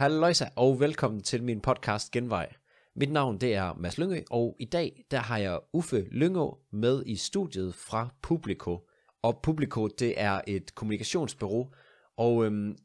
[0.00, 2.52] Halløjsa og velkommen til min podcast Genvej.
[2.96, 7.02] Mit navn det er Mads Lyngø, og i dag der har jeg Uffe Lyngå med
[7.06, 8.88] i studiet fra Publico.
[9.22, 11.72] Og Publico det er et kommunikationsbureau,
[12.16, 12.76] og øhm,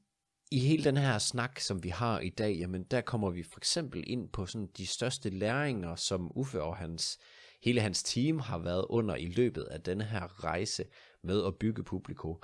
[0.52, 3.60] i hele den her snak, som vi har i dag, jamen der kommer vi for
[3.60, 7.20] eksempel ind på sådan de største læringer, som Uffe og hans,
[7.64, 10.84] hele hans team har været under i løbet af denne her rejse
[11.24, 12.42] med at bygge Publico.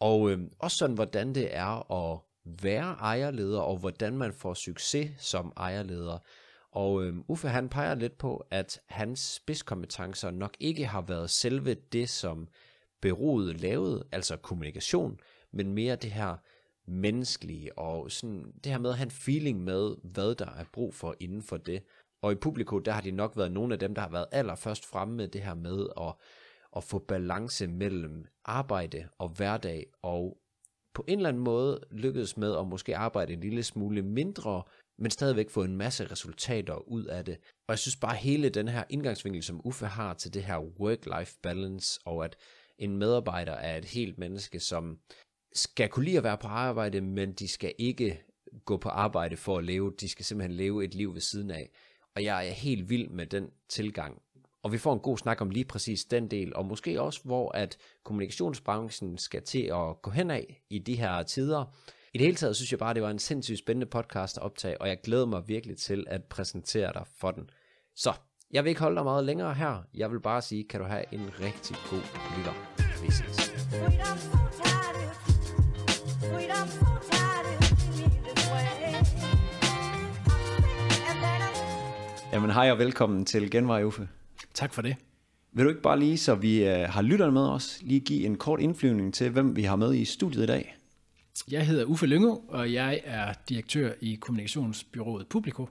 [0.00, 2.20] Og øhm, også sådan, hvordan det er at
[2.62, 6.18] være ejerleder, og hvordan man får succes som ejerleder.
[6.70, 11.74] Og øhm, Uffe han peger lidt på, at hans spidskompetencer nok ikke har været selve
[11.74, 12.48] det, som
[13.00, 15.20] beroet lavede, altså kommunikation,
[15.52, 16.36] men mere det her
[16.86, 20.94] menneskelige, og sådan det her med at have en feeling med, hvad der er brug
[20.94, 21.82] for inden for det.
[22.22, 24.86] Og i Publiko, der har de nok været nogle af dem, der har været allerførst
[24.86, 26.14] fremme med det her med at,
[26.76, 30.38] at få balance mellem arbejde og hverdag, og
[30.98, 34.62] på en eller anden måde lykkedes med at måske arbejde en lille smule mindre,
[34.98, 37.36] men stadigvæk få en masse resultater ud af det.
[37.68, 41.38] Og jeg synes bare hele den her indgangsvinkel, som Uffe har til det her work-life
[41.42, 42.36] balance, og at
[42.78, 44.98] en medarbejder er et helt menneske, som
[45.52, 48.22] skal kunne lide at være på arbejde, men de skal ikke
[48.64, 49.92] gå på arbejde for at leve.
[50.00, 51.70] De skal simpelthen leve et liv ved siden af.
[52.16, 54.22] Og jeg er helt vild med den tilgang.
[54.62, 57.56] Og vi får en god snak om lige præcis den del, og måske også, hvor
[57.56, 61.64] at kommunikationsbranchen skal til at gå hen af i de her tider.
[62.14, 64.80] I det hele taget synes jeg bare, det var en sindssygt spændende podcast at optage,
[64.80, 67.50] og jeg glæder mig virkelig til at præsentere dig for den.
[67.96, 68.12] Så,
[68.50, 69.82] jeg vil ikke holde dig meget længere her.
[69.94, 72.02] Jeg vil bare sige, kan du have en rigtig god
[72.36, 72.52] lytter.
[73.02, 73.48] Vi ses.
[82.32, 84.08] Jamen hej og velkommen til Genvej Uffe.
[84.58, 84.96] Tak for det.
[85.52, 88.36] Vil du ikke bare lige, så vi uh, har lytterne med os, lige give en
[88.36, 90.76] kort indflyvning til, hvem vi har med i studiet i dag?
[91.50, 95.68] Jeg hedder Uffe Lynge, og jeg er direktør i kommunikationsbyrået Publico.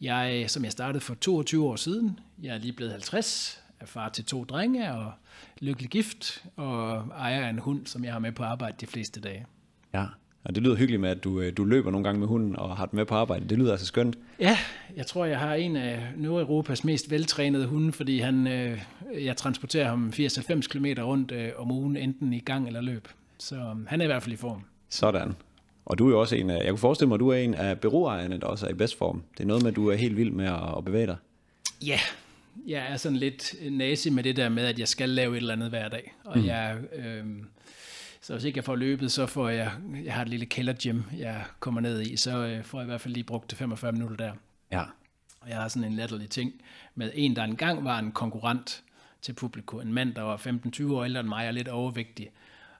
[0.00, 4.08] Jeg, som jeg startede for 22 år siden, jeg er lige blevet 50, er far
[4.08, 5.12] til to drenge og
[5.60, 9.46] lykkelig gift, og ejer en hund, som jeg har med på arbejde de fleste dage.
[9.94, 10.06] Ja,
[10.44, 12.76] og det lyder hyggeligt med, at du, øh, du løber nogle gange med hunden og
[12.76, 13.48] har den med på arbejde.
[13.48, 14.18] Det lyder altså skønt.
[14.40, 14.58] Ja,
[14.96, 18.78] jeg tror, jeg har en af Nordeuropas mest veltrænede hunde, fordi han, øh,
[19.24, 23.08] jeg transporterer ham 80-90 km rundt øh, om ugen, enten i gang eller løb.
[23.38, 24.64] Så øh, han er i hvert fald i form.
[24.88, 25.34] Sådan.
[25.86, 27.54] Og du er jo også en af, jeg kunne forestille mig, at du er en
[27.54, 29.22] af byråejerne, der også er i bedst form.
[29.38, 31.16] Det er noget med, at du er helt vild med at, at bevæge dig.
[31.86, 31.98] Ja,
[32.66, 35.52] jeg er sådan lidt nazi med det der med, at jeg skal lave et eller
[35.52, 36.14] andet hver dag.
[36.24, 36.46] Og mm.
[36.46, 36.76] jeg...
[36.96, 37.24] Øh,
[38.20, 39.72] så hvis ikke jeg får løbet, så får jeg,
[40.04, 43.00] jeg har et lille kældergym, jeg kommer ned i, så øh, får jeg i hvert
[43.00, 44.32] fald lige brugt 45 minutter der.
[44.72, 44.82] Ja.
[45.40, 46.52] Og jeg har sådan en latterlig ting
[46.94, 48.82] med en, der engang var en konkurrent
[49.22, 49.80] til publikum.
[49.80, 52.30] En mand, der var 15-20 år ældre end mig og lidt overvægtig.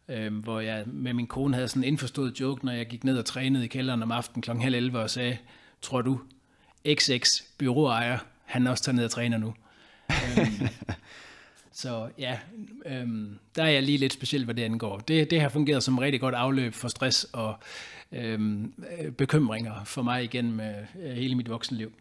[0.08, 3.18] Øh, hvor jeg med min kone havde sådan en indforstået joke, når jeg gik ned
[3.18, 4.74] og trænede i kælderen om aftenen kl.
[4.74, 5.38] 11 og sagde,
[5.82, 6.20] tror du,
[6.94, 9.54] XX byråejer, han også tager ned og træner nu.
[10.38, 10.68] øhm,
[11.72, 12.38] så ja,
[12.86, 14.98] øhm, der er jeg lige lidt speciel, hvad det angår.
[14.98, 17.54] Det, det har fungeret som rigtig godt afløb for stress og
[18.12, 18.72] øhm,
[19.18, 21.92] bekymringer for mig igennem øh, hele mit voksenliv.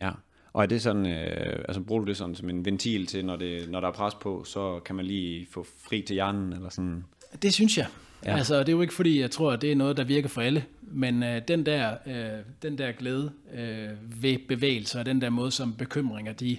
[0.00, 0.10] Ja,
[0.52, 3.36] og er det sådan, øh, altså bruger du det sådan som en ventil til, når,
[3.36, 6.68] det, når der er pres på, så kan man lige få fri til hjernen, eller
[6.68, 7.04] sådan?
[7.42, 7.86] Det synes jeg.
[8.24, 8.36] Ja.
[8.36, 10.40] Altså, det er jo ikke fordi, jeg tror, at det er noget, der virker for
[10.40, 13.88] alle, men øh, den, der, øh, den der glæde øh,
[14.22, 16.58] ved bevægelser, den der måde, som bekymringer de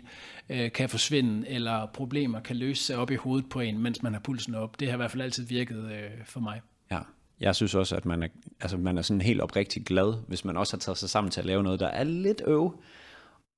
[0.49, 4.13] øh, kan forsvinde, eller problemer kan løse sig op i hovedet på en, mens man
[4.13, 6.61] har pulsen op, det har i hvert fald altid virket øh, for mig.
[6.91, 6.99] Ja,
[7.39, 8.27] jeg synes også, at man er,
[8.61, 11.39] altså, man er sådan helt oprigtigt glad, hvis man også har taget sig sammen til
[11.39, 12.83] at lave noget, der er lidt øv.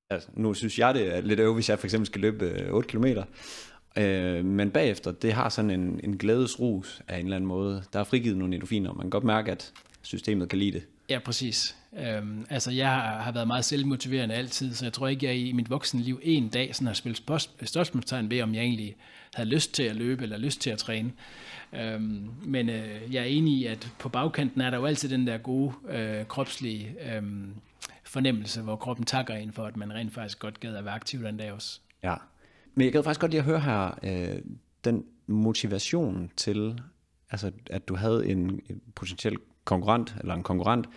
[0.10, 2.90] Altså, nu synes jeg, det er lidt øv, hvis jeg for eksempel skal løbe 8
[2.90, 3.06] km.
[3.98, 7.84] Øh, men bagefter, det har sådan en, en glædesrus af en eller anden måde.
[7.94, 10.84] Der er frigivet nogle endorfiner, og man kan godt mærke, at systemet kan lide det.
[11.10, 11.76] Ja, præcis.
[12.00, 15.70] Øhm, altså, jeg har været meget selvmotiverende altid, så jeg tror ikke, jeg i mit
[15.70, 17.18] voksne liv en dag sådan har spillet
[17.66, 18.96] spørgsmålstegn ved, om jeg egentlig
[19.34, 21.12] havde lyst til at løbe eller lyst til at træne.
[21.74, 25.28] Øhm, men øh, jeg er enig i, at på bagkanten er der jo altid den
[25.28, 27.24] der gode øh, kropslige øh,
[28.04, 31.24] fornemmelse, hvor kroppen takker ind for, at man rent faktisk godt gad at være aktiv
[31.24, 31.80] den dag også.
[32.04, 32.16] Ja,
[32.76, 34.42] men jeg gad faktisk godt lige at høre her, øh,
[34.86, 36.82] den motivation til,
[37.30, 38.62] altså at du havde en
[38.96, 40.88] potentiel konkurrent, eller en konkurrent,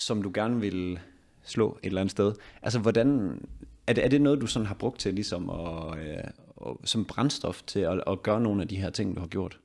[0.00, 0.98] som du gerne vil
[1.44, 2.32] slå et eller andet sted.
[2.62, 3.40] Altså hvordan,
[3.86, 6.24] er det, er det noget, du sådan har brugt til ligesom at, øh,
[6.84, 9.58] som brændstof til at, at gøre nogle af de her ting, du har gjort?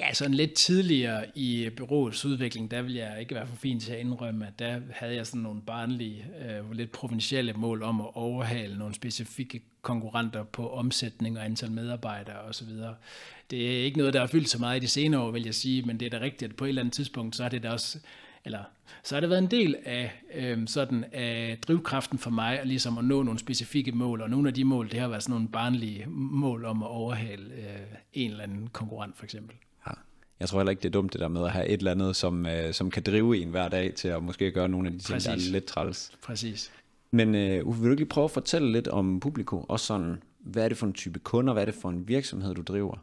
[0.00, 3.92] Ja, sådan lidt tidligere i byråets udvikling, der vil jeg ikke være for fin til
[3.92, 8.06] at indrømme, at der havde jeg sådan nogle barnlige, øh, lidt provincielle mål om at
[8.14, 12.68] overhale nogle specifikke konkurrenter på omsætning og antal medarbejdere osv.
[13.50, 15.54] Det er ikke noget, der har fyldt så meget i de senere år, vil jeg
[15.54, 17.62] sige, men det er da rigtigt, at på et eller andet tidspunkt, så er det
[17.62, 17.98] da også
[18.46, 18.64] eller
[19.02, 23.04] så har det været en del af, øh, sådan, af drivkraften for mig, ligesom at
[23.04, 26.04] nå nogle specifikke mål, og nogle af de mål, det har været sådan nogle barnlige
[26.08, 27.80] mål om at overhale øh,
[28.12, 29.56] en eller anden konkurrent for eksempel.
[29.86, 29.92] Ja.
[30.40, 32.16] Jeg tror heller ikke, det er dumt det der med at have et eller andet,
[32.16, 34.98] som, øh, som kan drive en hver dag til at måske gøre nogle af de
[34.98, 35.26] ting, Præcis.
[35.26, 36.12] der er lidt træls.
[36.22, 36.72] Præcis.
[37.10, 40.22] Men øh, Uffe, vil du ikke lige prøve at fortælle lidt om publikum, og sådan,
[40.38, 42.96] hvad er det for en type kunder, hvad er det for en virksomhed, du driver?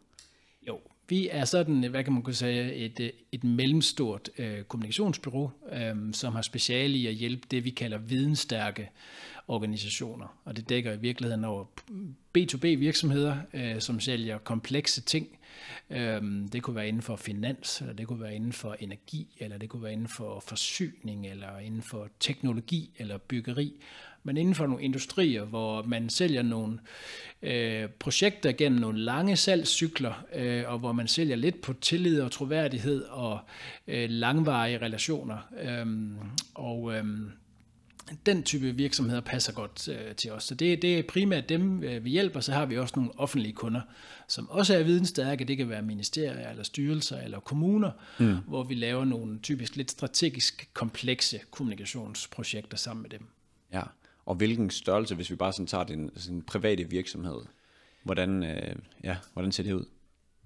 [1.14, 6.34] Vi er sådan, hvad kan man kunne sige, et, et mellemstort øh, kommunikationsbyrå, øh, som
[6.36, 8.90] har speciale i at hjælpe det, vi kalder vidensstærke
[9.48, 10.42] organisationer.
[10.46, 11.66] Og det dækker i virkeligheden over
[12.38, 15.28] B2B virksomheder, øh, som sælger komplekse ting.
[15.90, 16.22] Øh,
[16.52, 19.70] det kunne være inden for finans, eller det kunne være inden for energi, eller det
[19.70, 23.74] kunne være inden for forsyning, eller inden for teknologi, eller byggeri
[24.24, 26.80] men inden for nogle industrier, hvor man sælger nogle
[27.42, 32.32] øh, projekter gennem nogle lange salgscykler, øh, og hvor man sælger lidt på tillid og
[32.32, 33.40] troværdighed og
[33.88, 35.38] øh, langvarige relationer.
[35.62, 35.86] Øh,
[36.54, 37.06] og øh,
[38.26, 40.44] den type virksomheder passer godt øh, til os.
[40.44, 42.40] Så det, det er primært dem, øh, vi hjælper.
[42.40, 43.82] Så har vi også nogle offentlige kunder,
[44.28, 45.46] som også er vidensstærke.
[45.46, 48.38] Det kan være ministerier, eller styrelser, eller kommuner, mm.
[48.48, 53.28] hvor vi laver nogle typisk lidt strategisk komplekse kommunikationsprojekter sammen med dem.
[53.74, 53.82] Ja,
[54.26, 57.42] og hvilken størrelse, hvis vi bare sådan tager den sådan private virksomhed,
[58.04, 59.86] hvordan, øh, ja, hvordan ser det ud?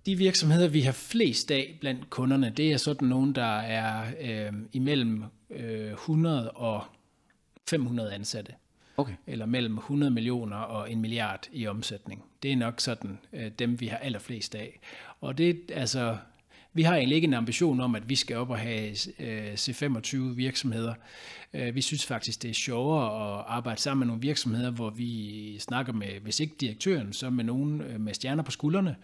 [0.05, 4.53] De virksomheder, vi har flest af blandt kunderne, det er sådan nogle, der er øh,
[4.73, 6.83] imellem øh, 100 og
[7.69, 8.53] 500 ansatte.
[8.97, 9.13] Okay.
[9.27, 12.23] Eller mellem 100 millioner og en milliard i omsætning.
[12.43, 14.79] Det er nok sådan øh, dem, vi har allerflest af.
[15.21, 16.17] Og det altså,
[16.73, 20.17] vi har egentlig ikke en ambition om, at vi skal op og have øh, C25
[20.17, 20.93] virksomheder.
[21.53, 25.59] Øh, vi synes faktisk, det er sjovere at arbejde sammen med nogle virksomheder, hvor vi
[25.59, 28.95] snakker med, hvis ikke direktøren, så med nogen øh, med stjerner på skuldrene,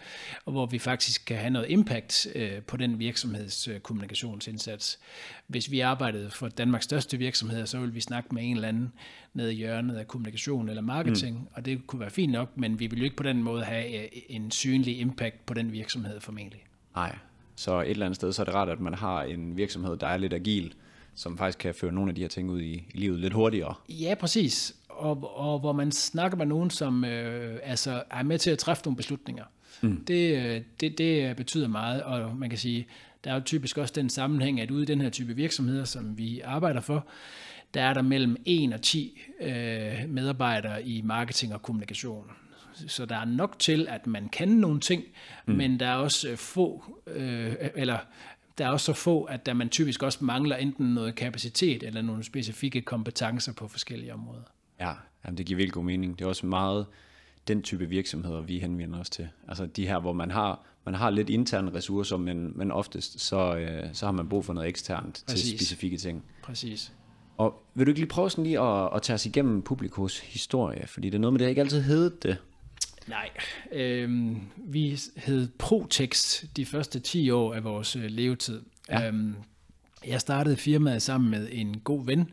[0.45, 2.27] og hvor vi faktisk kan have noget impact
[2.67, 4.99] på den virksomheds kommunikationsindsats.
[5.47, 8.93] Hvis vi arbejdede for Danmarks største virksomheder, så ville vi snakke med en eller anden
[9.33, 11.47] nede i hjørnet af kommunikation eller marketing, mm.
[11.53, 14.31] og det kunne være fint nok, men vi ville jo ikke på den måde have
[14.31, 16.63] en synlig impact på den virksomhed formentlig.
[16.95, 17.15] Nej,
[17.55, 20.07] så et eller andet sted, så er det rart, at man har en virksomhed, der
[20.07, 20.73] er lidt agil,
[21.15, 23.73] som faktisk kan føre nogle af de her ting ud i, i livet lidt hurtigere.
[23.89, 24.75] Ja, præcis.
[24.89, 28.83] Og, og hvor man snakker med nogen, som øh, altså er med til at træffe
[28.85, 29.43] nogle beslutninger.
[29.81, 30.05] Mm.
[30.05, 32.87] Det, øh, det, det betyder meget, og man kan sige,
[33.23, 36.17] der er jo typisk også den sammenhæng, at ude i den her type virksomheder, som
[36.17, 37.07] vi arbejder for,
[37.73, 39.53] der er der mellem 1 og 10 øh,
[40.07, 42.25] medarbejdere i marketing og kommunikation
[42.87, 45.03] så der er nok til, at man kan nogle ting,
[45.45, 45.55] mm.
[45.55, 47.97] men der er også øh, få, øh, eller
[48.57, 52.01] der er også så få, at der man typisk også mangler enten noget kapacitet eller
[52.01, 54.41] nogle specifikke kompetencer på forskellige områder.
[54.79, 54.93] Ja,
[55.25, 56.19] jamen det giver virkelig god mening.
[56.19, 56.85] Det er også meget
[57.47, 59.29] den type virksomheder, vi henvender os til.
[59.47, 63.55] Altså de her, hvor man har, man har lidt interne ressourcer, men, men oftest så,
[63.55, 65.49] øh, så har man brug for noget eksternt Præcis.
[65.49, 66.23] til specifikke ting.
[66.43, 66.93] Præcis.
[67.37, 70.87] Og vil du ikke lige prøve sådan lige at, at tage os igennem publikos historie?
[70.87, 72.37] Fordi det er noget med, det har ikke altid heddet det.
[73.07, 73.29] Nej,
[73.71, 78.61] øhm, vi hed Protext de første 10 år af vores øh, levetid.
[78.89, 79.07] Ja.
[79.07, 79.35] Øhm,
[80.07, 82.29] jeg startede firmaet sammen med en god ven,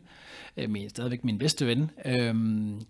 [0.57, 2.81] øh, min, stadigvæk min bedste ven, øhm,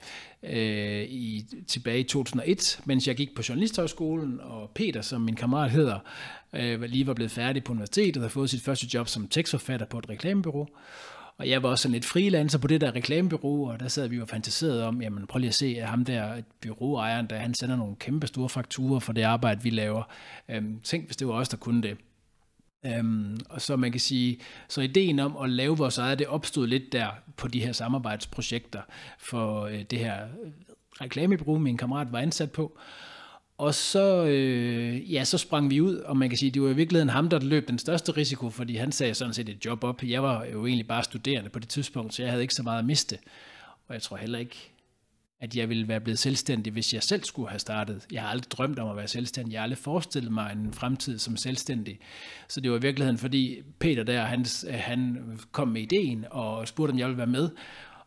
[0.44, 5.72] øh, i, tilbage i 2001, mens jeg gik på Journalisthøjskolen, og Peter, som min kammerat
[5.72, 6.00] hedder,
[6.54, 9.86] øh, lige var blevet færdig på universitetet og havde fået sit første job som tekstforfatter
[9.86, 10.69] på et reklamebyrå.
[11.38, 14.15] Og jeg var også sådan lidt freelancer på det der reklamebureau, og der sad vi
[14.15, 17.75] jo fantaseret om, jamen prøv lige at se, at ham der byråejeren, der han sender
[17.75, 20.03] nogle kæmpe store fakturer for det arbejde, vi laver.
[20.50, 21.98] Øhm, tænk, hvis det var os, der kunne det.
[22.86, 24.39] Øhm, og så man kan sige,
[24.70, 28.82] så ideen om at lave vores eget, det opstod lidt der på de her samarbejdsprojekter
[29.20, 30.51] for øh, det her øh,
[31.01, 32.77] reklamebureau, min kammerat var ansat på.
[33.62, 36.74] Og så, øh, ja, så sprang vi ud, og man kan sige, det var i
[36.74, 40.03] virkeligheden ham, der løb den største risiko, fordi han sagde sådan set et job op.
[40.03, 42.80] Jeg var jo egentlig bare studerende på det tidspunkt, så jeg havde ikke så meget
[42.80, 43.18] at miste.
[43.88, 44.72] Og jeg tror heller ikke,
[45.41, 48.06] at jeg ville være blevet selvstændig, hvis jeg selv skulle have startet.
[48.12, 49.53] Jeg har aldrig drømt om at være selvstændig.
[49.53, 52.00] Jeg har aldrig forestillet mig en fremtid som selvstændig.
[52.48, 55.18] Så det var i virkeligheden, fordi Peter der, han, han
[55.51, 57.50] kom med ideen og spurgte, om jeg ville være med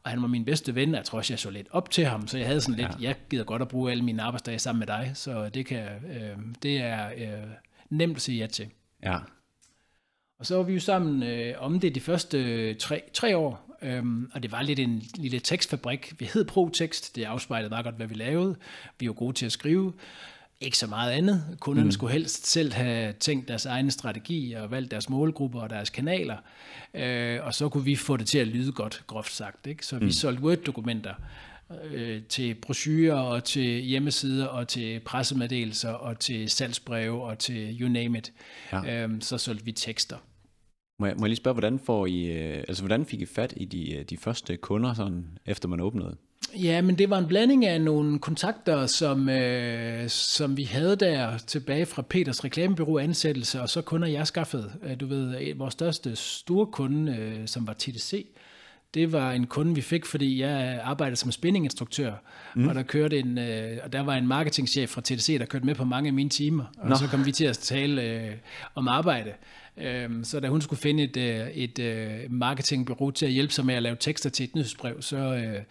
[0.04, 2.28] og han var min bedste ven, jeg tror også, jeg så lidt op til ham,
[2.28, 3.08] så jeg havde sådan lidt, ja.
[3.08, 6.38] jeg gider godt at bruge alle mine arbejdsdage sammen med dig, så det, kan, øh,
[6.62, 7.48] det er øh,
[7.90, 8.66] nemt at sige ja til.
[9.02, 9.18] Ja.
[10.38, 13.76] Og så var vi jo sammen øh, om det de første øh, tre, tre år,
[13.82, 16.20] øhm, og det var lidt en lille tekstfabrik.
[16.20, 18.56] Vi hed ProTekst, det afspejlede meget godt, hvad vi lavede.
[18.98, 19.92] Vi var gode til at skrive,
[20.60, 21.56] ikke så meget andet.
[21.60, 21.92] Kunderne mm.
[21.92, 26.36] skulle helst selv have tænkt deres egne strategi og valgt deres målgrupper og deres kanaler.
[26.94, 29.66] Øh, og så kunne vi få det til at lyde godt, groft sagt.
[29.66, 29.86] Ikke?
[29.86, 30.10] Så vi mm.
[30.10, 31.14] solgte Word-dokumenter
[31.84, 37.88] øh, til brochurer og til hjemmesider og til pressemeddelelser og til salgsbreve og til you
[37.88, 38.32] name it.
[38.72, 39.06] Ja.
[39.06, 40.16] Øh, så solgte vi tekster.
[41.00, 43.54] Må jeg, må jeg lige spørge, hvordan, får I, øh, altså, hvordan fik I fat
[43.56, 46.16] i de, øh, de første kunder, sådan, efter man åbnede?
[46.62, 51.38] Ja, men det var en blanding af nogle kontakter, som, øh, som vi havde der
[51.38, 54.72] tilbage fra Peters reklamebyrå ansættelse, og så kunder jeg skaffede.
[54.82, 58.26] Øh, du ved, vores største store kunde, øh, som var TDC,
[58.94, 62.12] det var en kunde, vi fik, fordi jeg arbejdede som spinninginstruktør,
[62.54, 62.68] mm.
[62.68, 65.74] og der kørte en, øh, og der var en marketingchef fra TDC, der kørte med
[65.74, 66.96] på mange af mine timer, og Nå.
[66.96, 68.32] så kom vi til at tale øh,
[68.74, 69.32] om arbejde.
[69.76, 73.52] Øhm, så da hun skulle finde et, øh, et, øh, et marketingbureau til at hjælpe
[73.52, 75.62] sig med at lave tekster til et nyhedsbrev, så, øh,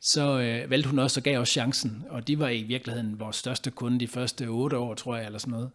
[0.00, 0.36] så
[0.68, 2.04] valgte hun også og gav os chancen.
[2.08, 5.38] Og de var i virkeligheden vores største kunde de første otte år, tror jeg, eller
[5.38, 5.70] sådan noget.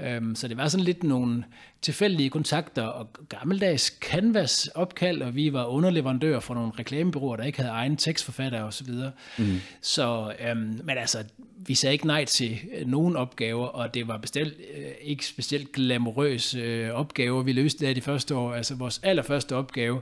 [0.00, 1.44] Øhm, så det var sådan lidt nogle
[1.82, 7.72] tilfældige kontakter og gammeldags canvas-opkald, og vi var underleverandør for nogle reklamebyråer, der ikke havde
[7.72, 8.86] egen tekstforfatter osv.
[8.86, 9.60] Så, mm.
[9.80, 11.24] så øhm, men altså,
[11.56, 16.54] vi sagde ikke nej til nogen opgaver, og det var bestemt øh, ikke specielt glamourøs
[16.54, 18.54] øh, opgaver, vi løste der de første år.
[18.54, 20.00] Altså vores allerførste opgave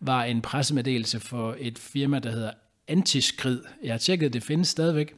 [0.00, 2.50] var en pressemeddelelse for et firma, der hedder
[2.88, 3.60] Antiskrid.
[3.82, 5.14] Jeg har tjekket, det findes stadigvæk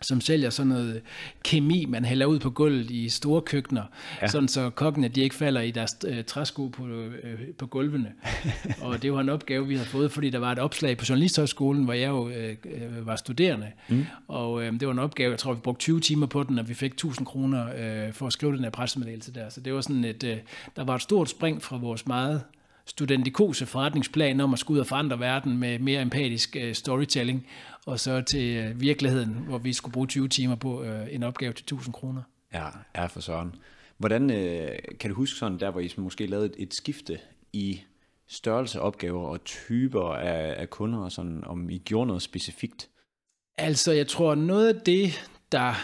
[0.00, 1.02] som sælger sådan noget
[1.44, 3.82] kemi, man hælder ud på gulvet i store køkkener,
[4.22, 4.28] ja.
[4.28, 8.12] sådan så kokkene de ikke falder i deres øh, træsko på, øh, på gulvene.
[8.82, 11.84] og det var en opgave, vi havde fået, fordi der var et opslag på Journalisthøjskolen,
[11.84, 13.66] hvor jeg jo øh, øh var studerende.
[13.88, 14.06] Mm.
[14.28, 16.68] Og øh, det var en opgave, jeg tror, vi brugte 20 timer på den, og
[16.68, 17.66] vi fik 1000 kroner
[18.06, 19.48] øh, for at skrive den her pressemeddelelse der.
[19.48, 20.36] Så det var sådan et, øh,
[20.76, 22.42] der var et stort spring fra vores meget
[22.86, 27.46] studentikose forretningsplan om at skulle ud og forandre verden med mere empatisk uh, storytelling,
[27.86, 31.52] og så til uh, virkeligheden, hvor vi skulle bruge 20 timer på uh, en opgave
[31.52, 32.22] til 1000 kroner.
[32.54, 33.54] Ja, er for sådan.
[33.98, 34.28] Hvordan
[35.00, 37.18] kan du huske sådan, der hvor I måske lavede et, et skifte
[37.52, 37.80] i
[38.28, 42.88] størrelse, opgaver og typer af, af kunder, og sådan, om I gjorde noget specifikt?
[43.58, 45.74] Altså, jeg tror, noget af det, der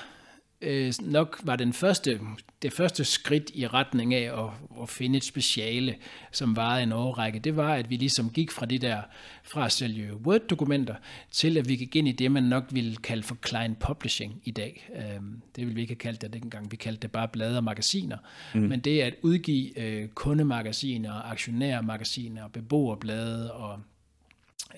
[0.61, 2.21] øh, nok var den første,
[2.63, 4.51] det første skridt i retning af at,
[4.83, 5.97] at finde et speciale,
[6.33, 9.03] som varede en årrække, det var, at vi ligesom gik fra det der,
[9.45, 10.95] fra at sælge Word-dokumenter,
[11.31, 14.51] til at vi gik ind i det, man nok ville kalde for client publishing i
[14.51, 14.91] dag.
[14.97, 15.21] Øh,
[15.57, 18.17] det ville vi ikke have kaldt det dengang, vi kaldte det bare blade og magasiner.
[18.55, 18.61] Mm.
[18.61, 23.81] Men det at udgive øh, kundemagasiner, aktionærmagasiner, beboerblade og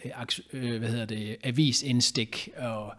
[0.05, 0.11] Øh,
[0.53, 2.93] øh, hvad hedder det, avisindstik og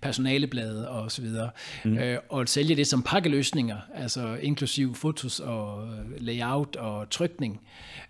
[0.00, 1.50] personaleblade og så videre,
[1.84, 1.98] mm.
[1.98, 5.88] øh, og sælge det som pakkeløsninger, altså inklusiv fotos og
[6.18, 7.60] layout og trykning.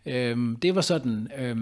[0.07, 1.57] Øh, det var sådan øh,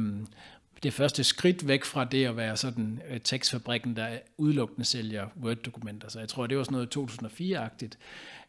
[0.82, 6.08] det første skridt væk fra det at være sådan øh, tekstfabrikken, der udelukkende sælger Word-dokumenter.
[6.08, 7.98] Så jeg tror, det var sådan noget 2004-agtigt.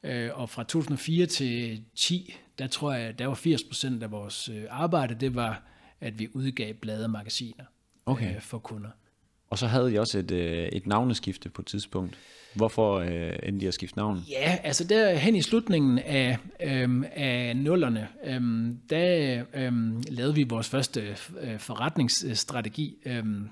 [0.04, 4.64] Øh, og fra 2004 til 10, der tror jeg, der var 80% af vores øh,
[4.70, 5.62] arbejde, det var,
[6.02, 7.66] at vi udgav blade og magasiner
[8.06, 8.36] okay.
[8.36, 8.90] øh, for kunder.
[9.50, 12.18] Og så havde I også et, øh, et navneskifte på et tidspunkt.
[12.56, 14.24] Hvorfor øh, endte I at skifte navn?
[14.30, 20.44] Ja, altså der hen i slutningen af, øhm, af nullerne, øhm, der øhm, lavede vi
[20.44, 22.98] vores første øh, forretningsstrategi.
[23.06, 23.50] Øhm,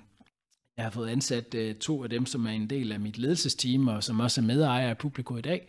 [0.77, 3.87] jeg har fået ansat øh, to af dem, som er en del af mit ledelsesteam,
[3.87, 5.67] og som også er medejer af Publico i dag,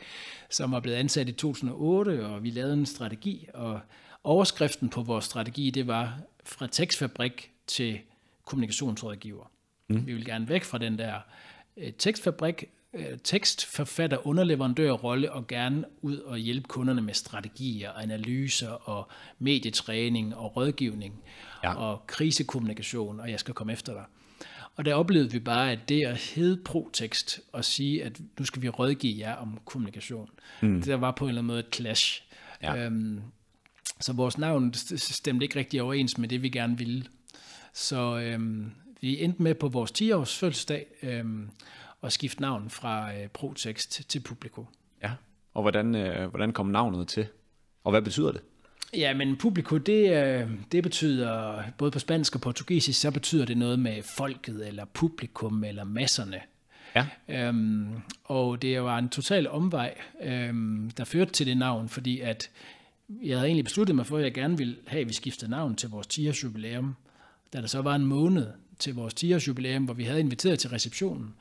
[0.51, 3.81] som er blevet ansat i 2008, og vi lavede en strategi, og
[4.25, 7.99] overskriften på vores strategi, det var fra tekstfabrik til
[8.45, 9.51] kommunikationsrådgiver.
[9.89, 10.07] Mm.
[10.07, 11.15] Vi vil gerne væk fra den der
[11.77, 18.71] øh, tekstfabrik, øh, tekstforfatter, underleverandør rolle og gerne ud og hjælpe kunderne med strategier, analyser
[18.71, 19.09] og
[19.39, 21.23] medietræning og rådgivning
[21.65, 21.75] ja.
[21.75, 24.05] og krisekommunikation, og jeg skal komme efter dig.
[24.77, 28.63] Og der oplevede vi bare, at det at hedde ProTekst og sige, at nu skal
[28.63, 30.31] vi rådgive jer om kommunikation,
[30.63, 30.75] mm.
[30.75, 32.23] det der var på en eller anden måde et clash.
[32.63, 32.85] Ja.
[32.85, 33.21] Øhm,
[34.01, 37.05] så vores navn stemte ikke rigtig overens med det, vi gerne ville.
[37.75, 41.51] Så øhm, vi endte med på vores 10-års fødselsdag øhm,
[42.03, 44.67] at skifte navn fra øh, ProText til Publico.
[45.03, 45.11] Ja,
[45.55, 47.27] og hvordan, øh, hvordan kom navnet til?
[47.85, 48.41] Og hvad betyder det?
[48.97, 53.59] Ja, men publico, det, øh, det betyder, både på spansk og portugisisk, så betyder det
[53.59, 56.41] noget med folket, eller publikum, eller masserne.
[56.97, 57.07] Ja.
[57.29, 57.89] Øhm,
[58.25, 62.51] og det var en total omvej, øhm, der førte til det navn, fordi at
[63.23, 65.77] jeg havde egentlig besluttet mig for, at jeg gerne ville have, at vi skiftede navn
[65.77, 66.97] til vores 10 års jubilæum
[67.53, 68.47] da der så var en måned
[68.79, 71.35] til vores 10 års jubilæum, hvor vi havde inviteret til receptionen,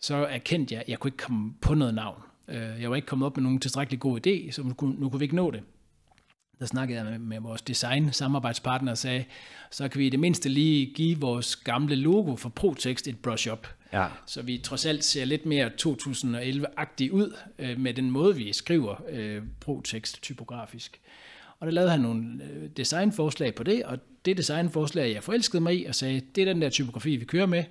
[0.00, 2.22] så erkendte jeg, at jeg kunne ikke komme på noget navn.
[2.48, 5.08] Øh, jeg var ikke kommet op med nogen tilstrækkelig god idé, så nu kunne, nu
[5.08, 5.62] kunne vi ikke nå det.
[6.58, 9.24] Der snakkede jeg med, med vores design-samarbejdspartner og sagde,
[9.70, 13.68] så kan vi i det mindste lige give vores gamle logo for ProText et brush-up.
[13.92, 14.06] Ja.
[14.26, 18.94] Så vi trods alt ser lidt mere 2011-agtigt ud øh, med den måde, vi skriver
[19.08, 21.00] øh, ProText typografisk.
[21.64, 25.80] Og der lavede han nogle øh, designforslag på det, og det designforslag, jeg forelskede mig
[25.80, 27.64] i, og sagde, det er den der typografi, vi kører med.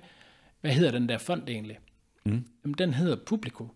[0.60, 1.78] Hvad hedder den der font egentlig?
[2.24, 2.44] Mm.
[2.64, 3.68] Jamen, den hedder Publico.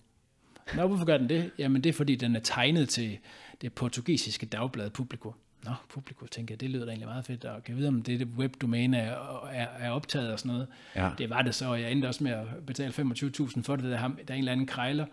[0.75, 1.51] Nå, hvorfor gør den det?
[1.59, 3.19] Jamen, det er, fordi den er tegnet til
[3.63, 5.33] det portugisiske dagblad Publico.
[5.65, 8.21] Nå, publikum tænker jeg, det lyder da egentlig meget fedt, og kan vide, om det,
[8.21, 10.67] det webdomæne er, er, er optaget og sådan noget.
[10.97, 11.11] Ja.
[11.19, 13.91] Det var det så, og jeg endte også med at betale 25.000 for det, der,
[13.91, 15.07] der er en eller anden krejler,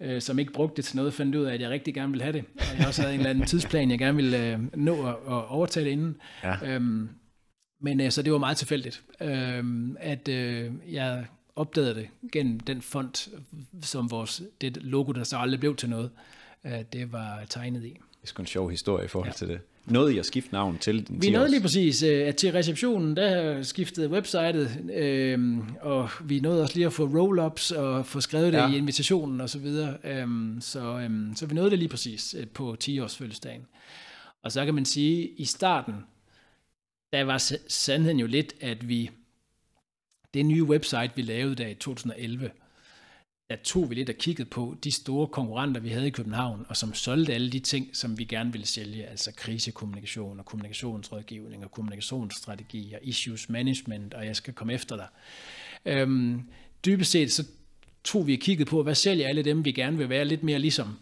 [0.00, 2.22] øh, som ikke brugte det til noget, fandt ud af, at jeg rigtig gerne ville
[2.22, 2.44] have det.
[2.56, 5.48] Og jeg også havde en eller anden tidsplan, jeg gerne ville øh, nå at, at
[5.48, 6.16] overtage det inden.
[6.42, 6.74] Ja.
[6.74, 7.08] Øhm,
[7.80, 9.64] men øh, så det var meget tilfældigt, øh,
[10.00, 11.26] at øh, jeg
[11.56, 13.28] opdagede det gennem den font,
[13.82, 16.10] som vores, det logo, der så aldrig blev til noget,
[16.64, 17.88] øh, det var tegnet i.
[17.88, 19.32] Det er sgu en sjov historie i forhold ja.
[19.32, 19.60] til det.
[19.90, 22.52] Nåede I at skifte navn til den Vi 10 nåede lige præcis, øh, at til
[22.52, 28.20] receptionen, der skiftede websitet, øh, og vi nåede også lige at få roll-ups og få
[28.20, 28.70] skrevet det Ja.
[28.70, 29.96] i invitationen og så videre.
[30.04, 30.26] Øh,
[30.60, 33.66] så, øh, så vi nåede det lige præcis øh, på 10-års fødselsdagen.
[34.42, 35.94] Og så kan man sige, i starten,
[37.12, 39.10] der var sa- sandheden jo lidt, at vi,
[40.34, 42.50] det nye website, vi lavede der i 2011,
[43.50, 46.76] der tog vi lidt og kiggede på de store konkurrenter, vi havde i København, og
[46.76, 51.70] som solgte alle de ting, som vi gerne ville sælge, altså krisekommunikation og kommunikationsrådgivning og
[51.70, 55.06] kommunikationsstrategi og issues management, og jeg skal komme efter dig.
[55.84, 56.42] Øhm,
[56.84, 57.44] dybest set så
[58.04, 60.58] tog vi og kiggede på, hvad sælger alle dem, vi gerne vil være lidt mere
[60.58, 60.98] ligesom,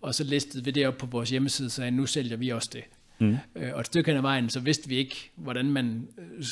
[0.00, 2.84] og så listede vi det op på vores hjemmeside, så nu sælger vi også det.
[3.20, 3.36] Mm.
[3.56, 6.44] Øh, og et stykke hen ad vejen, så vidste vi ikke, hvordan man øh,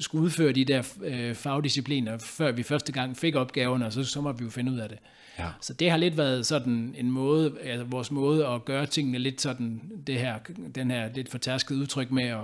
[0.00, 4.20] skulle udføre de der øh, fagdiscipliner, før vi første gang fik opgaverne, og så, så
[4.20, 4.98] må vi jo finde ud af det.
[5.38, 5.48] Ja.
[5.60, 9.40] Så det har lidt været sådan en måde, altså vores måde at gøre tingene lidt
[9.40, 10.38] sådan, det her,
[10.74, 12.40] den her lidt fortærskede udtryk med at,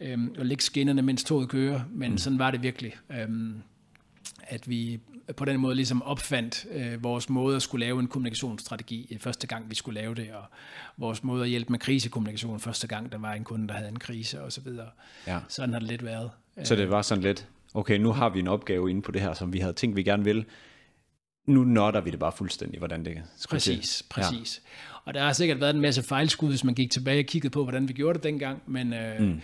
[0.00, 2.18] øhm, at lægge skinnerne, mens toget kører, men mm.
[2.18, 2.92] sådan var det virkelig.
[3.20, 3.54] Øhm,
[4.42, 5.00] at vi
[5.36, 9.46] på den måde ligesom opfandt øh, vores måde at skulle lave en kommunikationsstrategi øh, første
[9.46, 10.44] gang, vi skulle lave det, og
[10.96, 13.98] vores måde at hjælpe med krisekommunikation første gang, der var en kunde, der havde en
[13.98, 14.88] krise og så videre.
[15.26, 15.38] Ja.
[15.48, 16.30] Sådan har det lidt været.
[16.64, 19.34] Så det var sådan lidt, okay, nu har vi en opgave inde på det her,
[19.34, 20.44] som vi havde tænkt, vi gerne vil.
[21.46, 23.76] Nu nørder vi det bare fuldstændig, hvordan det skal til.
[23.76, 24.62] Præcis, præcis.
[24.64, 24.94] Ja.
[25.04, 27.62] Og der har sikkert været en masse fejlskud, hvis man gik tilbage og kiggede på,
[27.62, 29.40] hvordan vi gjorde det dengang, men øh, mm.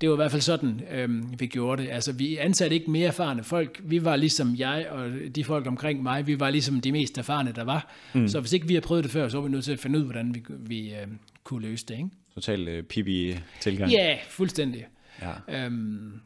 [0.00, 1.90] Det var i hvert fald sådan, øh, vi gjorde det.
[1.90, 3.80] Altså, vi ansatte ikke mere erfarne folk.
[3.84, 7.52] Vi var ligesom jeg og de folk omkring mig, vi var ligesom de mest erfarne,
[7.52, 7.92] der var.
[8.14, 8.28] Mm.
[8.28, 9.98] Så hvis ikke vi har prøvet det før, så var vi nødt til at finde
[9.98, 11.06] ud, hvordan vi, vi øh,
[11.44, 12.08] kunne løse det, ikke?
[12.34, 13.92] Total uh, PB-tilgang.
[13.92, 14.86] Ja, fuldstændig.
[15.22, 15.64] Ja.
[15.64, 16.20] Øhm,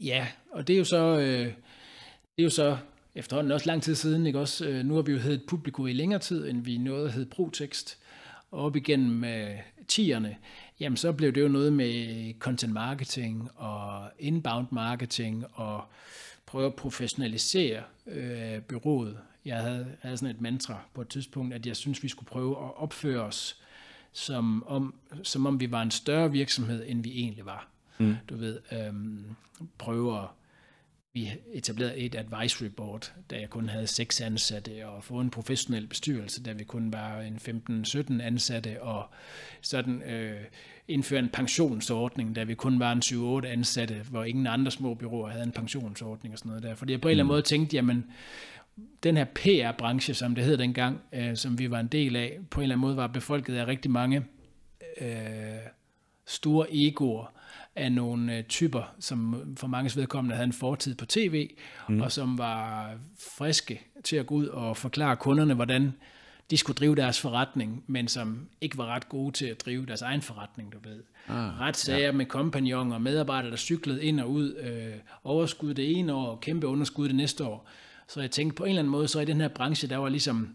[0.00, 1.46] ja, og det er jo så, øh,
[2.36, 2.76] det er jo så
[3.14, 4.66] efterhånden også lang tid siden, ikke også?
[4.66, 7.30] Øh, nu har vi jo heddet Publico i længere tid, end vi nåede at hedde
[7.30, 7.98] Protekst.
[8.50, 9.50] Og op igennem øh,
[9.88, 10.36] tierne,
[10.80, 15.84] jamen så blev det jo noget med content marketing og inbound marketing og
[16.46, 19.18] prøve at professionalisere øh, byrådet.
[19.44, 22.50] Jeg havde, havde sådan et mantra på et tidspunkt, at jeg synes, vi skulle prøve
[22.50, 23.58] at opføre os
[24.12, 27.68] som om, som om vi var en større virksomhed, end vi egentlig var.
[27.98, 28.16] Mm.
[28.28, 29.24] Du ved, øhm,
[29.78, 30.34] prøver
[31.14, 35.86] vi etablerede et advisory board, da jeg kun havde seks ansatte, og få en professionel
[35.86, 37.38] bestyrelse, da vi kun var en
[38.18, 39.08] 15-17 ansatte, og
[39.60, 40.40] sådan øh,
[40.88, 43.02] indføre en pensionsordning, da vi kun var en
[43.44, 46.74] 7-8 ansatte, hvor ingen andre små byråer havde en pensionsordning og sådan noget der.
[46.74, 48.04] Fordi jeg på en eller anden måde tænkte, jamen,
[49.02, 52.60] den her PR-branche, som det hed dengang, øh, som vi var en del af, på
[52.60, 54.24] en eller anden måde var befolket af rigtig mange
[55.00, 55.06] øh,
[56.26, 57.32] store egoer
[57.76, 61.50] af nogle øh, typer, som for mange vedkommende havde en fortid på tv,
[61.88, 62.00] mm.
[62.00, 65.92] og som var friske til at gå ud og forklare kunderne, hvordan
[66.50, 70.02] de skulle drive deres forretning, men som ikke var ret gode til at drive deres
[70.02, 71.02] egen forretning, du ved.
[71.28, 72.12] Ah, Retssager ja.
[72.12, 76.66] med kompagnoner, medarbejdere, der cyklede ind og ud, øh, overskud det ene år, og kæmpe
[76.66, 77.68] underskud det næste år.
[78.08, 80.08] Så jeg tænkte på en eller anden måde, så i den her branche, der var
[80.08, 80.54] ligesom,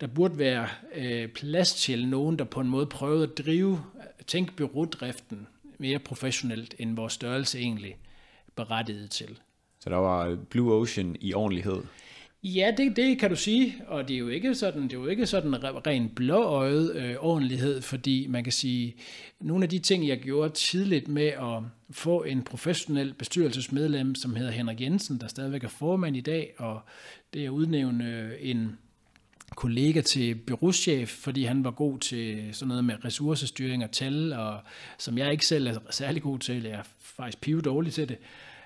[0.00, 3.80] der burde være øh, plads til nogen, der på en måde prøvede at drive,
[4.26, 5.46] tænke byrådriften
[5.78, 7.96] mere professionelt, end vores størrelse egentlig
[8.56, 9.38] berettigede til.
[9.80, 11.82] Så der var Blue Ocean i ordentlighed.
[12.42, 15.06] Ja, det, det kan du sige, og det er jo ikke sådan, det er jo
[15.06, 18.96] ikke sådan ren blåøjet øh, ordentlighed, fordi man kan sige,
[19.40, 24.52] nogle af de ting, jeg gjorde tidligt med at få en professionel bestyrelsesmedlem, som hedder
[24.52, 26.80] Henrik Jensen, der stadigvæk er formand i dag, og
[27.34, 28.78] det er udnævne en
[29.54, 34.60] kollega til byråchef, fordi han var god til sådan noget med ressourcestyring og tal, og
[34.98, 38.18] som jeg ikke selv er særlig god til, jeg er faktisk pive dårlig til det.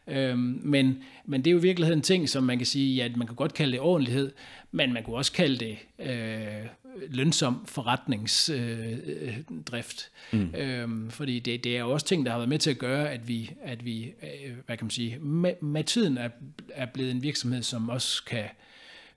[0.07, 3.09] Øhm, men, men det er jo i virkeligheden en ting, som man kan sige, ja,
[3.17, 4.33] man kan godt kalde det ordentlighed,
[4.73, 6.67] men man kunne også kalde det øh,
[7.09, 10.11] lønsom forretningsdrift.
[10.33, 10.55] Øh, mm.
[10.55, 13.11] øhm, fordi det, det er jo også ting, der har været med til at gøre,
[13.11, 16.29] at vi, at vi øh, hvad kan man sige, med, med tiden er,
[16.69, 18.45] er blevet en virksomhed, som også kan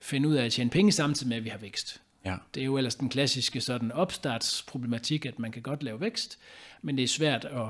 [0.04, 2.00] finde ud af at tjene penge samtidig med, at vi har vækst.
[2.24, 2.36] Ja.
[2.54, 6.38] Det er jo ellers den klassiske sådan opstartsproblematik, at man kan godt lave vækst,
[6.82, 7.66] men det er svært at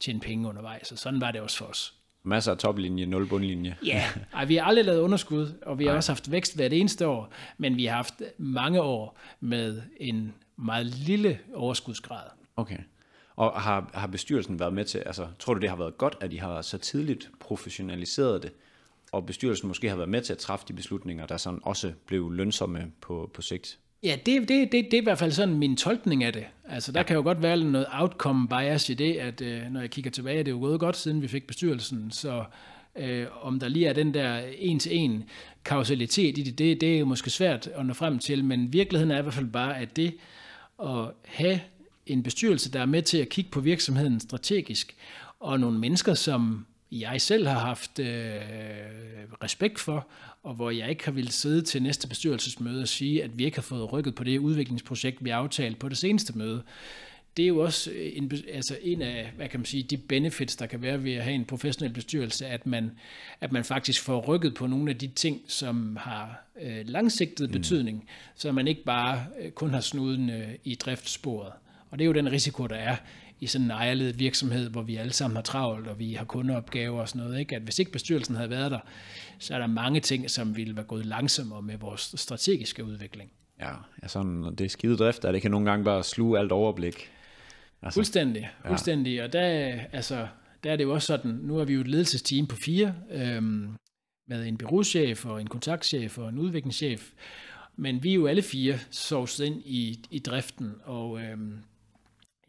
[0.00, 1.94] tjene penge undervejs, og sådan var det også for os.
[2.22, 3.76] Masser af toplinje, nul bundlinje.
[3.84, 5.96] Ja, Ej, vi har aldrig lavet underskud, og vi har Ej.
[5.96, 10.86] også haft vækst hvert eneste år, men vi har haft mange år med en meget
[10.86, 12.24] lille overskudsgrad.
[12.56, 12.78] Okay.
[13.36, 16.30] Og har, har bestyrelsen været med til, altså tror du det har været godt, at
[16.30, 18.52] de har så tidligt professionaliseret det,
[19.12, 22.30] og bestyrelsen måske har været med til at træffe de beslutninger, der sådan også blev
[22.30, 23.78] lønsomme på, på sigt?
[24.02, 26.44] Ja, det, det, det, det er i hvert fald sådan min tolkning af det.
[26.68, 27.04] Altså, der ja.
[27.04, 30.38] kan jo godt være noget outcome bias i det, at øh, når jeg kigger tilbage,
[30.38, 32.44] det er jo gået godt, siden vi fik bestyrelsen, så
[32.96, 35.24] øh, om der lige er den der en-til-en
[35.64, 39.10] kausalitet i det, det, det er jo måske svært at nå frem til, men virkeligheden
[39.10, 40.14] er i hvert fald bare, at det
[40.82, 41.60] at have
[42.06, 44.96] en bestyrelse, der er med til at kigge på virksomheden strategisk,
[45.40, 48.06] og nogle mennesker, som jeg selv har haft øh,
[49.42, 50.08] respekt for,
[50.42, 53.56] og hvor jeg ikke har ville sidde til næste bestyrelsesmøde og sige, at vi ikke
[53.56, 56.62] har fået rykket på det udviklingsprojekt, vi aftalte på det seneste møde.
[57.36, 60.66] Det er jo også en, altså en af, hvad kan man sige, de benefits, der
[60.66, 62.90] kan være ved at have en professionel bestyrelse, at man,
[63.40, 67.52] at man faktisk får rykket på nogle af de ting, som har øh, langsigtet mm.
[67.52, 71.52] betydning, så man ikke bare øh, kun har snuden øh, i driftsporet.
[71.90, 72.96] Og det er jo den risiko, der er
[73.40, 77.00] i sådan en ejerledet virksomhed, hvor vi alle sammen har travlt, og vi har kundeopgaver
[77.00, 77.40] og sådan noget.
[77.40, 77.56] Ikke?
[77.56, 78.80] At hvis ikke bestyrelsen havde været der,
[79.38, 83.30] så er der mange ting, som ville være gået langsommere med vores strategiske udvikling.
[83.60, 83.72] Ja,
[84.02, 87.10] ja sådan, det er skide drift, at det kan nogle gange bare sluge alt overblik.
[87.82, 89.14] Altså, fuldstændig, fuldstændig.
[89.16, 89.24] Ja.
[89.24, 90.26] Og der, altså,
[90.64, 93.76] der er det jo også sådan, nu er vi jo et ledelsesteam på fire, øhm,
[94.28, 97.10] med en byråchef og en kontaktchef og en udviklingschef,
[97.76, 101.58] men vi er jo alle fire sovset ind i, i driften, og øhm,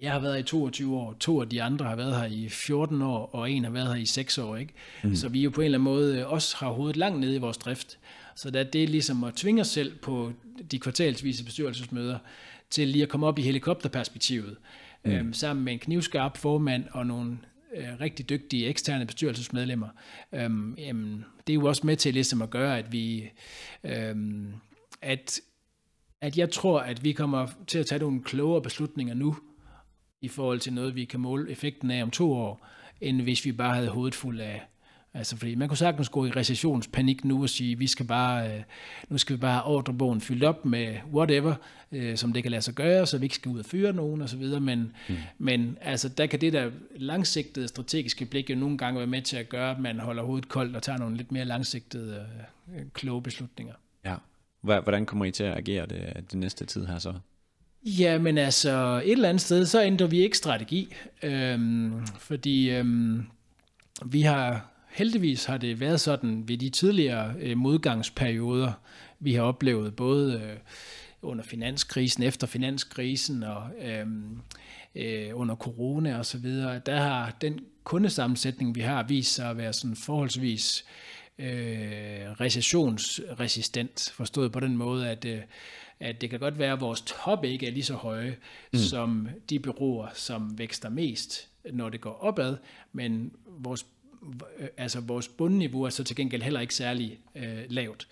[0.01, 2.49] jeg har været her i 22 år, to af de andre har været her i
[2.49, 4.55] 14 år, og en har været her i 6 år.
[4.55, 4.73] Ikke?
[5.03, 5.15] Mm.
[5.15, 7.57] Så vi jo på en eller anden måde også har hovedet langt nede i vores
[7.57, 7.99] drift.
[8.35, 10.33] Så det er det ligesom at tvinge os selv på
[10.71, 12.17] de kvartalsvise bestyrelsesmøder
[12.69, 14.57] til lige at komme op i helikopterperspektivet,
[15.05, 15.11] mm.
[15.11, 17.37] øhm, sammen med en knivskarp formand og nogle
[17.75, 19.87] øh, rigtig dygtige eksterne bestyrelsesmedlemmer.
[20.33, 23.31] Øhm, jamen, det er jo også med til ligesom at gøre, at vi...
[23.83, 24.53] Øhm,
[25.01, 25.39] at,
[26.21, 29.35] at jeg tror, at vi kommer til at tage nogle klogere beslutninger nu,
[30.21, 32.67] i forhold til noget, vi kan måle effekten af om to år,
[33.01, 34.61] end hvis vi bare havde hovedet fuld af
[35.13, 38.63] Altså, fordi man kunne sagtens gå i recessionspanik nu og sige, vi skal bare, øh,
[39.09, 41.55] nu skal vi bare have ordrebogen fyldt op med whatever,
[41.91, 44.21] øh, som det kan lade sig gøre, så vi ikke skal ud og fyre nogen
[44.21, 45.15] osv., men, mm.
[45.37, 49.37] men altså, der kan det der langsigtede strategiske blik jo nogle gange være med til
[49.37, 52.25] at gøre, at man holder hovedet koldt og tager nogle lidt mere langsigtede,
[52.75, 53.73] øh, kloge beslutninger.
[54.05, 54.15] Ja.
[54.61, 57.13] Hvordan kommer I til at agere det, det næste tid her så?
[57.85, 63.23] Ja, men altså et eller andet sted, så ændrer vi ikke strategi, øhm, fordi øhm,
[64.05, 68.71] vi har heldigvis har det været sådan ved de tidligere øh, modgangsperioder,
[69.19, 70.57] vi har oplevet både øh,
[71.21, 74.07] under finanskrisen, efter finanskrisen og øh,
[74.95, 79.57] øh, under corona og så videre, der har den kundesammensætning, vi har, vist sig at
[79.57, 80.85] være sådan forholdsvis
[81.39, 81.47] øh,
[82.39, 85.39] recessionsresistent, forstået på den måde, at øh,
[85.99, 88.37] at det kan godt være, at vores top ikke er lige så høje
[88.73, 88.79] mm.
[88.79, 92.57] som de byråer, som vækster mest, når det går opad,
[92.93, 93.85] men vores
[94.77, 98.07] altså vores bundniveau er så til gengæld heller ikke særlig øh, lavt.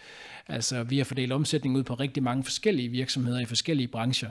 [0.48, 4.30] Altså vi har fordelt omsætning ud på rigtig mange forskellige virksomheder i forskellige brancher,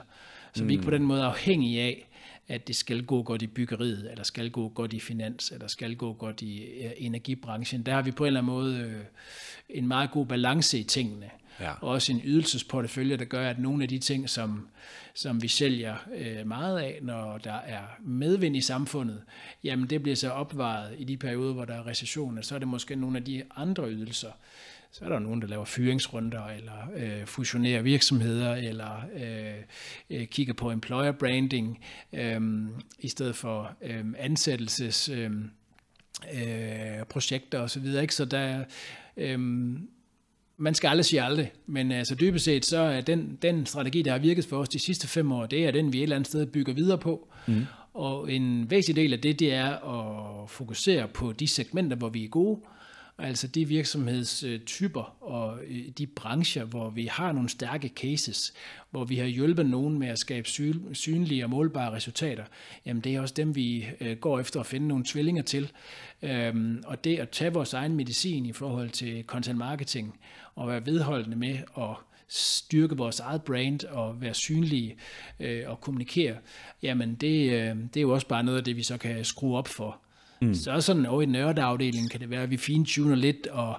[0.53, 0.69] så mm.
[0.69, 2.07] vi er ikke på den måde afhængige af,
[2.47, 5.95] at det skal gå godt i byggeriet, eller skal gå godt i finans, eller skal
[5.95, 7.83] gå godt i øh, energibranchen.
[7.83, 9.03] Der har vi på en eller anden måde øh,
[9.69, 11.29] en meget god balance i tingene.
[11.59, 11.71] Ja.
[11.81, 14.67] Og også en ydelsesportefølje, der gør, at nogle af de ting, som,
[15.13, 19.23] som vi sælger øh, meget af, når der er medvind i samfundet,
[19.63, 22.67] jamen det bliver så opvaret i de perioder, hvor der er recession, så er det
[22.67, 24.31] måske nogle af de andre ydelser.
[24.91, 29.63] Så er der nogen, der laver fyringsrunder, eller øh, fusionerer virksomheder, eller øh,
[30.09, 31.79] øh, kigger på employer branding,
[32.13, 32.41] øh,
[32.99, 35.09] i stedet for øh, ansættelses...
[35.09, 35.31] Øh,
[36.33, 37.67] øh, projekter osv.
[37.67, 38.15] Så, videre, ikke?
[38.15, 38.63] så der,
[39.17, 39.39] øh,
[40.57, 44.11] man skal aldrig sige aldrig, men altså dybest set, så er den, den strategi, der
[44.11, 46.27] har virket for os de sidste fem år, det er den, vi et eller andet
[46.27, 47.27] sted bygger videre på.
[47.47, 47.65] Mm.
[47.93, 49.69] Og en væsentlig del af det, det er
[50.43, 52.59] at fokusere på de segmenter, hvor vi er gode,
[53.19, 58.53] altså de virksomhedstyper og øh, de brancher, hvor vi har nogle stærke cases,
[58.91, 60.49] hvor vi har hjulpet nogen med at skabe
[60.93, 62.43] synlige og målbare resultater,
[62.85, 65.71] jamen det er også dem, vi øh, går efter at finde nogle tvillinger til.
[66.21, 70.19] Øhm, og det at tage vores egen medicin i forhold til content marketing,
[70.55, 71.95] og være vedholdende med at
[72.27, 74.97] styrke vores eget brand og være synlige
[75.39, 76.37] øh, og kommunikere,
[76.83, 79.57] jamen det, øh, det er jo også bare noget af det, vi så kan skrue
[79.57, 80.01] op for.
[80.41, 80.53] Mm.
[80.53, 83.75] Så sådan over i nørdeafdelingen kan det være, at vi fintuner lidt, og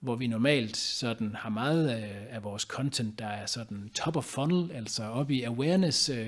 [0.00, 4.24] hvor vi normalt sådan har meget af, af vores content, der er sådan top of
[4.24, 6.26] funnel, altså op i awareness, øh,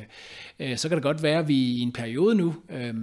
[0.59, 2.95] øh, så kan det godt være, at vi i en periode nu øh,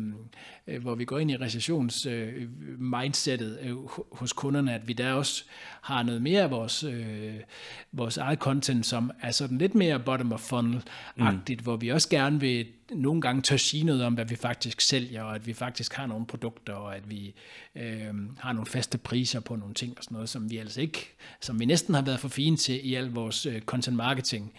[0.82, 3.76] hvor vi går ind i recessionsmindsetet øh, øh,
[4.12, 5.44] hos kunderne, at vi der også
[5.82, 7.36] har noget mere af vores, øh,
[7.92, 11.64] vores eget content, som er sådan lidt mere bottom of funnel-agtigt, mm.
[11.64, 15.24] hvor vi også gerne vil nogle gange tør sige noget om, hvad vi faktisk sælger,
[15.24, 17.34] og at vi faktisk har nogle produkter, og at vi
[17.76, 21.16] øh, har nogle faste priser på nogle ting og sådan noget, som vi altså ikke,
[21.42, 24.54] som vi næsten har været for fine til i al vores øh, content marketing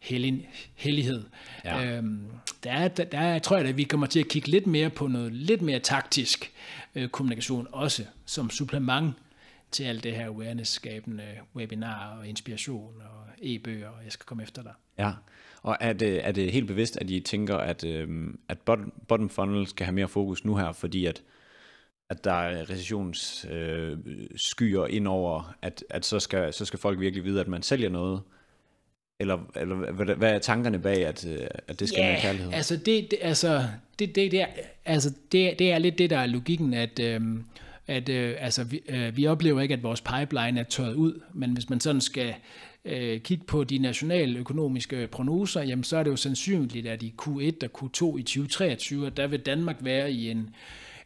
[0.00, 1.24] hellig, hellighed.
[1.64, 1.96] Ja.
[1.96, 2.24] Øhm,
[2.64, 5.06] der, er, der, der tror jeg, at vi kommer til at kigge lidt mere på
[5.06, 6.52] noget lidt mere taktisk
[6.94, 9.14] øh, kommunikation, også som supplement
[9.70, 11.24] til alt det her awareness-skabende
[11.56, 14.72] webinar og inspiration og e-bøger, og jeg skal komme efter dig.
[14.98, 15.12] Ja,
[15.62, 19.30] og er det, er det helt bevidst, at I tænker, at, øhm, at bottom, bottom
[19.30, 21.22] funnel skal have mere fokus nu her, fordi at,
[22.10, 27.24] at der er recessionsskyer øh, ind over, at, at så, skal, så skal folk virkelig
[27.24, 28.22] vide, at man sælger noget,
[29.20, 32.52] eller, eller hvad, hvad er tankerne bag, at, øh, at det skal yeah, være kærlighed?
[32.52, 33.64] altså det, det, altså,
[33.98, 34.46] det, det, det, er,
[34.84, 37.44] altså det, det er lidt det, der er logikken, at, øhm,
[37.86, 41.50] at øh, altså, vi, øh, vi oplever ikke, at vores pipeline er tørret ud, men
[41.50, 42.34] hvis man sådan skal
[42.84, 47.14] øh, kigge på de nationale økonomiske prognoser, jamen så er det jo sandsynligt, at i
[47.22, 50.54] Q1 og Q2 i 2023, der vil Danmark være i en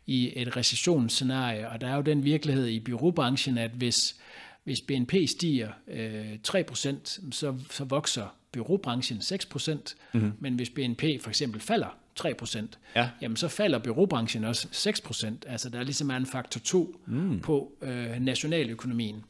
[0.06, 4.16] i et recessionsscenarie, og der er jo den virkelighed i byråbranchen, at hvis
[4.64, 10.32] hvis BNP stiger øh, 3%, så, så vokser byråbranchen 6%, mm-hmm.
[10.40, 13.10] men hvis BNP for eksempel falder 3%, ja.
[13.22, 15.50] jamen så falder byråbranchen også 6%.
[15.50, 17.40] Altså der er ligesom en faktor 2 mm.
[17.40, 19.24] på øh, nationaløkonomien.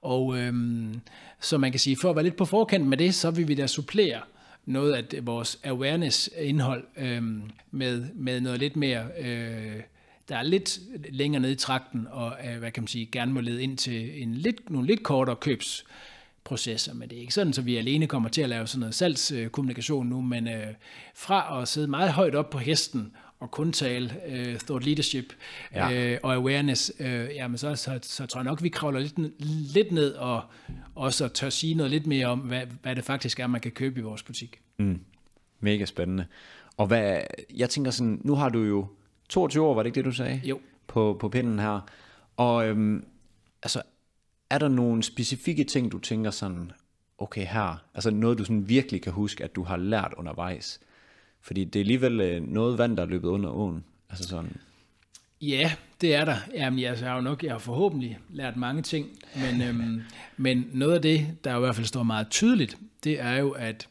[0.00, 1.00] Og øhm,
[1.40, 3.54] så man kan sige, for at være lidt på forkant med det, så vil vi
[3.54, 4.20] da supplere
[4.66, 9.82] noget af vores awareness-indhold øhm, med, med noget lidt mere øh,
[10.28, 13.40] der er lidt længere nede i trakten, og øh, hvad kan man sige, gerne må
[13.40, 17.62] lede ind til en lidt, nogle lidt kortere købsprocesser, men det er ikke sådan, så
[17.62, 20.74] vi alene kommer til at lave sådan noget salgskommunikation nu, men øh,
[21.14, 25.32] fra at sidde meget højt op på hesten og kun tale øh, thought leadership
[25.74, 25.92] ja.
[25.92, 29.18] øh, og awareness, øh, jamen så, så, så tror jeg nok, vi kravler lidt,
[29.74, 30.42] lidt ned og
[30.94, 34.00] også tør sige noget lidt mere om, hvad, hvad det faktisk er, man kan købe
[34.00, 34.60] i vores butik.
[34.78, 35.00] Mm.
[35.60, 36.26] Mega spændende.
[36.76, 37.20] Og hvad,
[37.56, 38.86] jeg tænker sådan, nu har du jo
[39.28, 40.40] 22 år, var det ikke det, du sagde?
[40.44, 40.60] Jo.
[40.86, 41.80] På, på pinden her.
[42.36, 43.04] Og øhm,
[43.62, 43.82] altså,
[44.50, 46.72] er der nogle specifikke ting, du tænker sådan,
[47.18, 50.80] okay her, altså noget, du sådan virkelig kan huske, at du har lært undervejs?
[51.40, 53.84] Fordi det er alligevel øh, noget vand, der er løbet under åen.
[54.10, 54.56] Altså sådan.
[55.40, 56.36] Ja, det er der.
[56.54, 60.02] Jamen, jeg har jo nok, jeg har forhåbentlig lært mange ting, men, øhm,
[60.36, 63.88] men noget af det, der i hvert fald står meget tydeligt, det er jo, at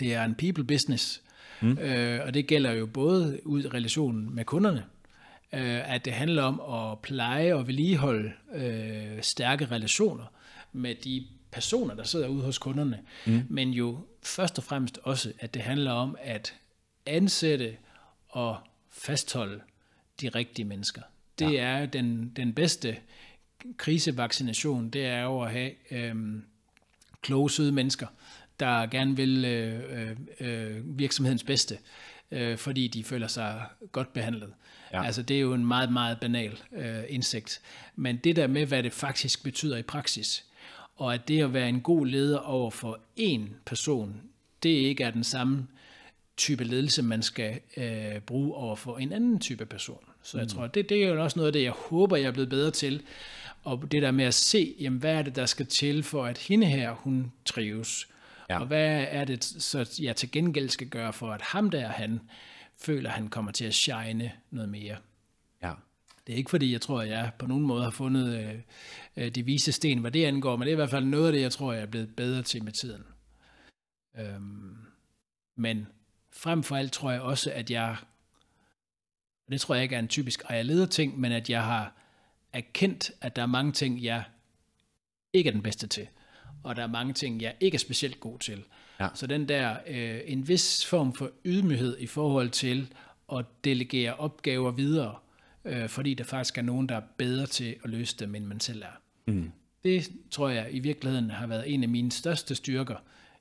[0.00, 1.22] det er en people business,
[1.60, 1.78] Mm.
[1.78, 4.84] Øh, og det gælder jo både ud i relationen med kunderne,
[5.52, 10.24] øh, at det handler om at pleje og vedligeholde øh, stærke relationer
[10.72, 13.42] med de personer, der sidder ude hos kunderne, mm.
[13.48, 16.54] men jo først og fremmest også, at det handler om at
[17.06, 17.76] ansætte
[18.28, 18.58] og
[18.90, 19.60] fastholde
[20.20, 21.02] de rigtige mennesker.
[21.38, 21.62] Det ja.
[21.62, 22.96] er den, den bedste
[23.76, 26.44] krisevaccination, det er jo at have øhm,
[27.22, 28.06] kloge, søde mennesker,
[28.60, 31.78] der gerne vil øh, øh, øh, virksomhedens bedste,
[32.30, 34.52] øh, fordi de føler sig godt behandlet.
[34.92, 35.04] Ja.
[35.04, 37.60] Altså det er jo en meget, meget banal øh, indsigt.
[37.96, 40.44] Men det der med, hvad det faktisk betyder i praksis,
[40.96, 44.22] og at det at være en god leder over for én person,
[44.62, 45.66] det ikke er den samme
[46.36, 50.04] type ledelse, man skal øh, bruge over for en anden type person.
[50.22, 50.48] Så jeg mm.
[50.48, 52.70] tror, det, det er jo også noget af det, jeg håber, jeg er blevet bedre
[52.70, 53.02] til.
[53.64, 56.38] Og det der med at se, jamen, hvad er det, der skal til for, at
[56.38, 58.08] hende her, hun trives.
[58.50, 58.60] Ja.
[58.60, 62.20] Og hvad er det, så jeg til gengæld skal gøre for, at ham der, han
[62.76, 64.96] føler, han kommer til at shine noget mere.
[65.62, 65.72] Ja.
[66.26, 68.54] Det er ikke fordi, jeg tror, at jeg på nogen måde har fundet øh,
[69.16, 71.32] øh, de vise sten, hvad det angår, men det er i hvert fald noget af
[71.32, 73.04] det, jeg tror, jeg er blevet bedre til med tiden.
[74.18, 74.76] Øhm,
[75.56, 75.86] men
[76.32, 77.96] frem for alt tror jeg også, at jeg,
[79.46, 81.92] og det tror jeg ikke er en typisk ejerleder ting, men at jeg har
[82.52, 84.24] erkendt, at der er mange ting, jeg
[85.32, 86.08] ikke er den bedste til
[86.66, 88.64] og der er mange ting, jeg ikke er specielt god til.
[89.00, 89.08] Ja.
[89.14, 92.92] Så den der, øh, en vis form for ydmyghed i forhold til
[93.32, 95.14] at delegere opgaver videre,
[95.64, 98.60] øh, fordi der faktisk er nogen, der er bedre til at løse dem, end man
[98.60, 99.00] selv er.
[99.26, 99.52] Mm.
[99.84, 102.96] Det tror jeg i virkeligheden har været en af mine største styrker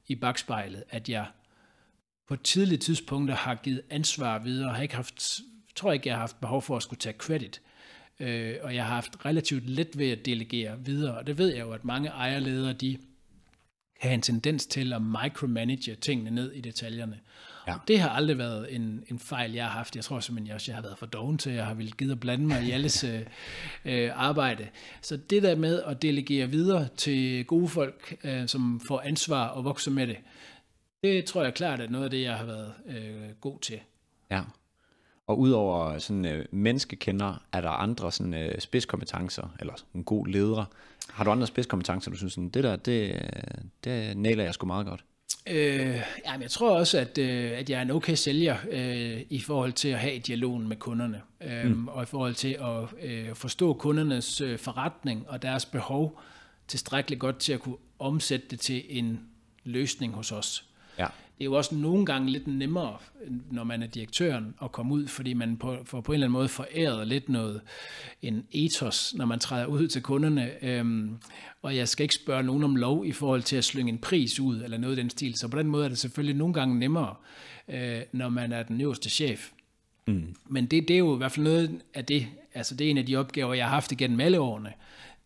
[0.07, 1.25] i bagspejlet, at jeg
[2.27, 5.39] på tidlige tidspunkter har givet ansvar videre, og har ikke haft,
[5.75, 7.61] tror ikke, jeg har haft behov for at skulle tage credit.
[8.19, 11.59] Øh, og jeg har haft relativt let ved at delegere videre, og det ved jeg
[11.59, 12.97] jo, at mange ejerledere, de
[14.05, 17.19] have en tendens til at micromanage tingene ned i detaljerne.
[17.67, 17.73] Ja.
[17.87, 19.95] det har aldrig været en, en fejl, jeg har haft.
[19.95, 22.19] Jeg tror simpelthen, jeg, jeg har været for doven til, jeg har ville givet at
[22.19, 23.21] blande mig i alles øh,
[23.85, 24.67] øh, arbejde.
[25.01, 29.63] Så det der med at delegere videre til gode folk, øh, som får ansvar og
[29.63, 30.17] vokser med det,
[31.03, 33.79] det tror jeg klart er noget af det, jeg har været øh, god til.
[34.31, 34.41] Ja,
[35.27, 40.65] Og udover sådan øh, menneskekender, er der andre sådan øh, spidskompetencer, eller en god leder.
[41.15, 43.21] Har du andre spidskompetencer, du synes, sådan, det der, det,
[43.84, 45.04] det nailer jeg sgu meget godt?
[45.47, 49.39] Øh, jamen, jeg tror også, at, øh, at jeg er en okay sælger øh, i
[49.39, 51.88] forhold til at have dialogen med kunderne, øh, mm.
[51.88, 56.21] og i forhold til at øh, forstå kundernes øh, forretning og deres behov
[56.67, 59.19] tilstrækkeligt godt til at kunne omsætte det til en
[59.63, 60.65] løsning hos os.
[60.99, 61.08] Ja.
[61.38, 62.98] Det er jo også nogle gange lidt nemmere,
[63.52, 66.34] når man er direktøren, at komme ud, fordi man på, får på en eller anden
[66.34, 67.62] måde foræret lidt noget,
[68.21, 70.63] en ethos, når man træder ud til kunderne.
[70.65, 71.17] Øhm,
[71.62, 74.39] og jeg skal ikke spørge nogen om lov i forhold til at slynge en pris
[74.39, 75.36] ud, eller noget i den stil.
[75.36, 77.15] Så på den måde er det selvfølgelig nogle gange nemmere,
[77.67, 79.52] øh, når man er den øverste chef.
[80.08, 80.36] Mm.
[80.50, 82.98] Men det, det er jo i hvert fald noget af det, altså det er en
[82.98, 84.74] af de opgaver, jeg har haft igennem alle årene.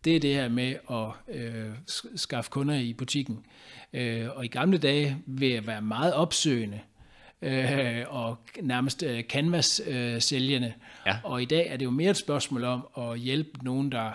[0.04, 1.70] Det er det her med at øh,
[2.16, 3.46] skaffe kunder i butikken.
[3.92, 6.80] Øh, og i gamle dage vil jeg være meget opsøgende
[7.42, 10.68] øh, og nærmest øh, canvas-sælgende.
[10.68, 10.72] Øh,
[11.06, 11.16] Ja.
[11.24, 14.10] Og i dag er det jo mere et spørgsmål om at hjælpe nogen, der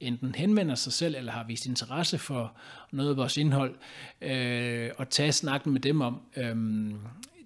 [0.00, 2.56] enten henvender sig selv, eller har vist interesse for
[2.92, 3.74] noget af vores indhold,
[4.20, 6.56] øh, og tage snakken med dem om, øh,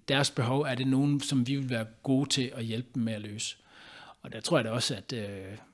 [0.07, 3.13] deres behov, er det nogen, som vi vil være gode til at hjælpe dem med
[3.13, 3.57] at løse.
[4.25, 5.19] Og der tror jeg da også, at øh,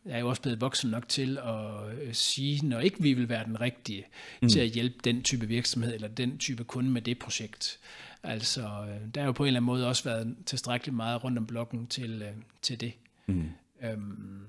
[0.06, 3.30] jeg er jo også blevet voksen nok til at øh, sige, når ikke vi vil
[3.30, 4.06] være den rigtige
[4.42, 4.50] mm.
[4.50, 7.80] til at hjælpe den type virksomhed eller den type kunde med det projekt.
[8.24, 11.38] Altså, øh, der er jo på en eller anden måde også været tilstrækkeligt meget rundt
[11.38, 12.94] om blokken til, øh, til det.
[13.26, 13.50] Mm.
[13.84, 14.46] Øhm,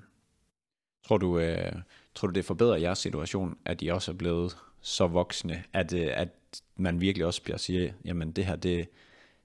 [1.05, 1.73] Tror du, øh,
[2.15, 6.09] tror du, det forbedrer jeres situation, at I også er blevet så voksne, at, øh,
[6.13, 6.29] at
[6.77, 8.89] man virkelig også bliver sige, jamen det her, det,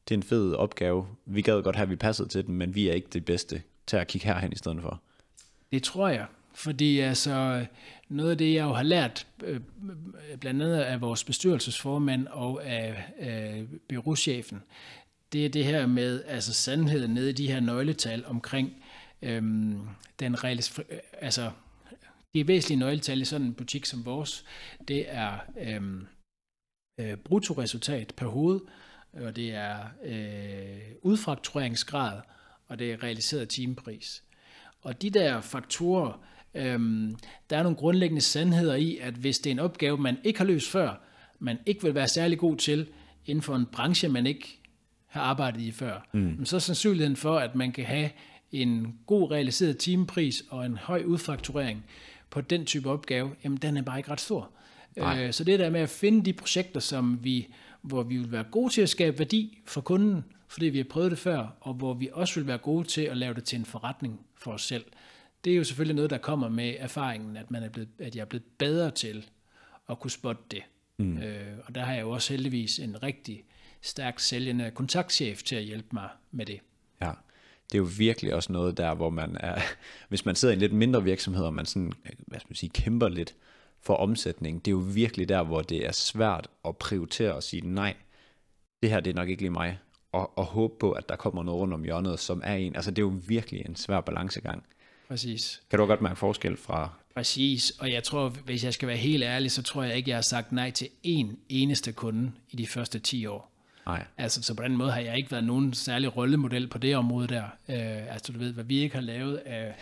[0.09, 1.07] det er en fed opgave.
[1.25, 3.61] Vi gad godt have, at vi passede til den, men vi er ikke det bedste
[3.87, 5.01] til at kigge herhen i stedet for.
[5.71, 7.65] Det tror jeg, fordi altså
[8.09, 9.61] noget af det, jeg jo har lært, øh,
[10.39, 14.63] blandt andet af vores bestyrelsesformand og af, af byråchefen,
[15.33, 18.83] det er det her med altså sandheden nede i de her nøgletal omkring
[19.21, 19.87] øhm,
[20.19, 20.79] den realis,
[21.13, 21.51] altså
[22.33, 24.45] de væsentlige nøgletal i sådan en butik som vores,
[24.87, 26.07] det er øhm,
[26.99, 28.59] øh, bruttoresultat per hoved,
[29.13, 32.21] og det er øh, udfraktureringsgrad,
[32.67, 34.23] og det er realiseret timepris.
[34.81, 36.21] Og de der faktorer,
[36.53, 37.15] øhm,
[37.49, 40.45] der er nogle grundlæggende sandheder i, at hvis det er en opgave, man ikke har
[40.45, 41.01] løst før,
[41.39, 42.87] man ikke vil være særlig god til
[43.25, 44.59] inden for en branche, man ikke
[45.07, 46.45] har arbejdet i før, mm.
[46.45, 48.09] så er sandsynligheden for, at man kan have
[48.51, 51.85] en god realiseret timepris og en høj udfakturering
[52.29, 54.49] på den type opgave, jamen den er bare ikke ret stor.
[54.97, 57.47] Øh, så det der med at finde de projekter, som vi,
[57.81, 61.11] hvor vi vil være gode til at skabe værdi for kunden, fordi vi har prøvet
[61.11, 63.65] det før, og hvor vi også vil være gode til at lave det til en
[63.65, 64.85] forretning for os selv.
[65.43, 68.21] Det er jo selvfølgelig noget, der kommer med erfaringen, at, man er blevet, at jeg
[68.21, 69.29] er blevet bedre til
[69.89, 70.63] at kunne spotte det.
[70.97, 71.17] Mm.
[71.17, 73.43] Øh, og der har jeg jo også heldigvis en rigtig
[73.81, 76.59] stærk sælgende kontaktchef til at hjælpe mig med det.
[77.01, 77.11] Ja,
[77.71, 79.61] det er jo virkelig også noget der, hvor man er,
[80.09, 81.93] hvis man sidder i en lidt mindre virksomhed, og man sådan,
[82.27, 83.35] hvad skal man sige, kæmper lidt
[83.81, 87.61] for omsætning, det er jo virkelig der, hvor det er svært at prioritere og sige,
[87.67, 87.95] nej,
[88.81, 89.79] det her det er nok ikke lige mig,
[90.11, 92.91] og, og håbe på, at der kommer noget rundt om hjørnet, som er en, altså
[92.91, 94.63] det er jo virkelig en svær balancegang.
[95.07, 95.61] Præcis.
[95.69, 96.89] Kan du godt mærke forskel fra...
[97.15, 100.17] Præcis, og jeg tror, hvis jeg skal være helt ærlig, så tror jeg ikke, jeg
[100.17, 103.51] har sagt nej til én eneste kunde i de første 10 år.
[103.85, 104.05] Nej.
[104.17, 107.27] Altså, så på den måde har jeg ikke været nogen særlig rollemodel på det område
[107.27, 107.43] der.
[107.43, 109.75] Øh, altså, du ved, hvad vi ikke har lavet af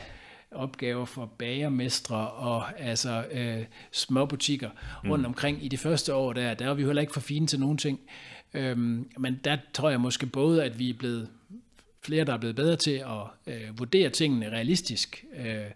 [0.51, 4.69] opgaver for bagermestre og altså øh, små butikker
[5.03, 5.11] mm.
[5.11, 7.59] rundt omkring i de første år der, der var vi heller ikke for fine til
[7.59, 7.99] nogen ting.
[8.55, 11.29] Øhm, men der tror jeg måske både, at vi er blevet
[12.01, 15.25] flere, der er blevet bedre til at øh, vurdere tingene realistisk.
[15.37, 15.71] Øh,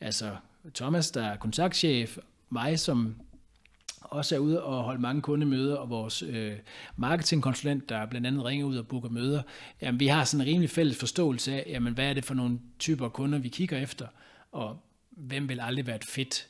[0.00, 0.36] altså
[0.74, 2.18] Thomas, der er kontaktchef,
[2.50, 3.14] mig som
[4.00, 6.52] også er ude og holde mange kundemøder, og vores øh,
[6.96, 9.42] marketingkonsulent, der blandt andet ringer ud og booker møder,
[9.82, 12.58] jamen, vi har sådan en rimelig fælles forståelse af, jamen, hvad er det for nogle
[12.78, 14.06] typer kunder, vi kigger efter,
[14.52, 16.46] og hvem vil aldrig være et fedt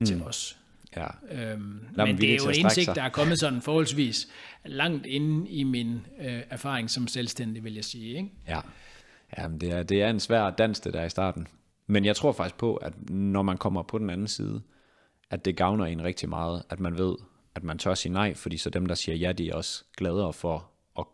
[0.00, 0.06] mm.
[0.06, 0.58] til os.
[0.96, 1.06] Ja.
[1.30, 4.28] Øhm, men det er jo en indsigt, der er kommet sådan forholdsvis
[4.64, 8.16] langt inde i min øh, erfaring som selvstændig, vil jeg sige.
[8.16, 8.30] Ikke?
[8.48, 8.60] Ja,
[9.38, 11.48] Jamen, det, er, det er en svær dans, det der i starten.
[11.86, 14.62] Men jeg tror faktisk på, at når man kommer på den anden side,
[15.30, 17.16] at det gavner en rigtig meget, at man ved,
[17.54, 20.32] at man tør sige nej, fordi så dem, der siger ja, de er også gladere
[20.32, 21.04] for at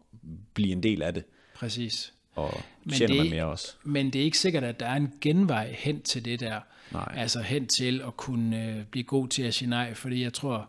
[0.55, 1.25] blive en del af det.
[1.55, 2.13] Præcis.
[2.35, 2.61] Og
[2.93, 3.75] tjener man mere også.
[3.85, 6.61] Men det er ikke sikkert, at der er en genvej hen til det der.
[6.93, 7.15] Nej.
[7.17, 10.69] Altså hen til at kunne øh, blive god til at sige nej, fordi jeg tror,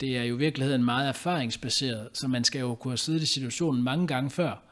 [0.00, 3.26] det er jo i virkeligheden meget erfaringsbaseret, så man skal jo kunne have siddet i
[3.26, 4.62] situationen mange gange før,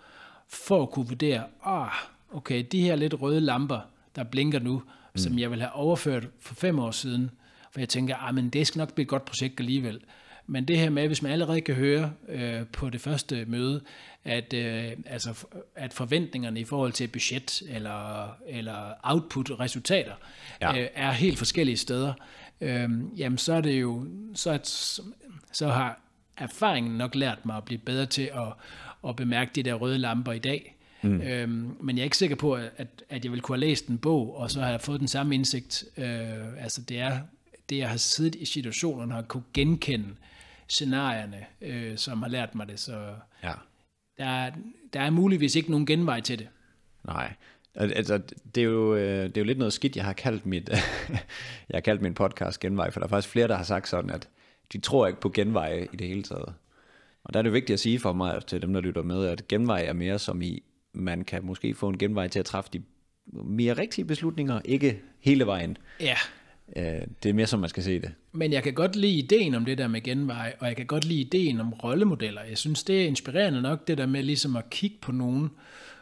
[0.49, 1.91] for at kunne vurdere, ah,
[2.33, 3.81] okay, de her lidt røde lamper,
[4.17, 5.19] der blinker nu, mm.
[5.19, 7.31] som jeg vil have overført for fem år siden,
[7.73, 10.01] for jeg tænker, ah, men det skal nok blive et godt projekt alligevel.
[10.51, 13.81] Men det her med, hvis man allerede kan høre øh, på det første møde,
[14.25, 15.47] at, øh, altså,
[15.77, 20.13] at forventningerne i forhold til budget eller, eller output-resultater
[20.61, 20.79] Ja.
[20.79, 22.13] øh, er helt forskellige steder,
[22.61, 24.67] øh, jamen så er det jo, så, at,
[25.53, 26.01] så har
[26.37, 28.53] erfaringen nok lært mig at blive bedre til at,
[29.09, 30.77] at bemærke de der røde lamper i dag.
[31.03, 31.21] Mm.
[31.21, 33.99] Øhm, men jeg er ikke sikker på, at, at jeg vil kunne have læst en
[33.99, 35.85] bog, og så har jeg fået den samme indsigt.
[35.97, 37.19] Øh, altså det er
[37.71, 40.07] det, jeg har siddet i situationerne, har kunne genkende
[40.69, 42.81] scenarierne, øh, som har lært mig det.
[42.81, 43.15] Så
[43.45, 43.53] Ja.
[44.19, 44.53] der, er-
[44.93, 46.49] der er muligvis ikke nogen genvej til det.
[47.07, 47.33] Nej.
[47.75, 48.21] Al- Altså,
[48.55, 50.69] det er, jo, øh, det er jo lidt noget skidt, jeg har kaldt mit,
[51.69, 54.11] jeg har kaldt min podcast genvej, for der er faktisk flere, der har sagt sådan,
[54.11, 54.29] at
[54.73, 56.55] de tror ikke på genveje i det hele taget.
[57.25, 59.49] Og der er det vigtigt at sige for mig til dem, der lytter med, at
[59.49, 60.63] genvej er mere som i,
[60.93, 62.83] man kan måske få en genvej til at træffe de
[63.33, 65.77] mere rigtige beslutninger, ikke hele vejen.
[66.01, 66.17] Ja,
[66.77, 66.85] Øh,
[67.23, 68.11] Det er mere som man skal se det.
[68.33, 71.05] Men jeg kan godt lide ideen om det der med genvej, og jeg kan godt
[71.05, 72.43] lide ideen om rollemodeller.
[72.43, 75.51] Jeg synes, det er inspirerende nok, det der med ligesom at kigge på nogen,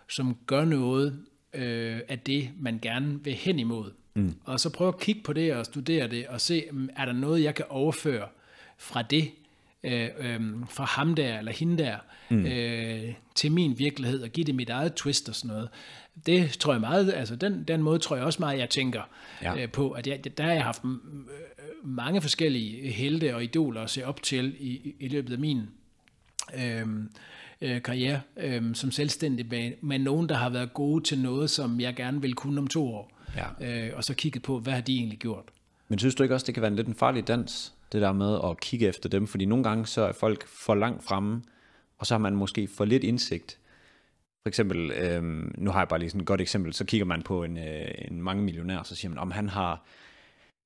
[0.09, 1.19] som gør noget
[1.55, 3.91] øh, af det, man gerne vil hen imod.
[4.15, 4.35] Mm.
[4.45, 7.13] Og så prøve at kigge på det og studere det, og se, mm, er der
[7.13, 8.27] noget, jeg kan overføre
[8.79, 9.31] fra det,
[9.85, 11.97] øh, øh, fra ham der eller hende der,
[12.31, 12.47] mm.
[12.47, 15.69] øh, til min virkelighed, og give det mit eget twist og sådan noget.
[16.27, 19.03] Det tror jeg meget, altså den, den måde tror jeg også meget, jeg tænker
[19.43, 19.63] Ja.
[19.63, 20.91] øh, på, at jeg, der har jeg haft øh,
[21.85, 25.63] mange forskellige helte og idoler at se op til i, i, i løbet af min
[26.59, 26.87] øh,
[27.61, 31.81] øh, karriere øh, som selvstændig med, med nogen, der har været gode til noget, som
[31.81, 33.13] jeg gerne vil kunne om to år.
[33.61, 33.87] Ja.
[33.89, 35.45] Øh, og så kigget på, hvad har de egentlig gjort?
[35.89, 38.13] Men synes du ikke også, det kan være en lidt en farlig dans, det der
[38.13, 39.27] med at kigge efter dem?
[39.27, 41.43] Fordi nogle gange så er folk for langt fremme,
[41.99, 43.59] og så har man måske for lidt indsigt.
[44.49, 47.23] For eksempel, øhm, nu har jeg bare lige sådan et godt eksempel, så kigger man
[47.23, 49.85] på en, øh, en mange millionær, så siger man, om han har,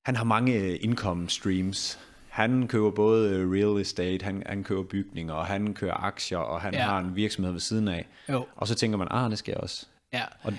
[0.06, 1.98] han har mange øh, income streams.
[2.28, 6.60] Han køber både øh, real estate, han, han køber bygninger, og han kører aktier, og
[6.60, 6.80] han ja.
[6.80, 6.86] Ja.
[6.86, 8.06] har en virksomhed ved siden af.
[8.28, 8.46] Jo.
[8.56, 9.86] Og så tænker man, ah, det skal jeg også.
[10.12, 10.22] Ja.
[10.42, 10.52] Og,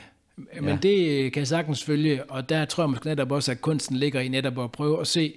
[0.62, 0.78] Men ja.
[0.82, 4.22] det kan jeg sagtens følge, og der tror jeg måske netop også, at kunsten ligger
[4.22, 5.34] i netop at prøve at se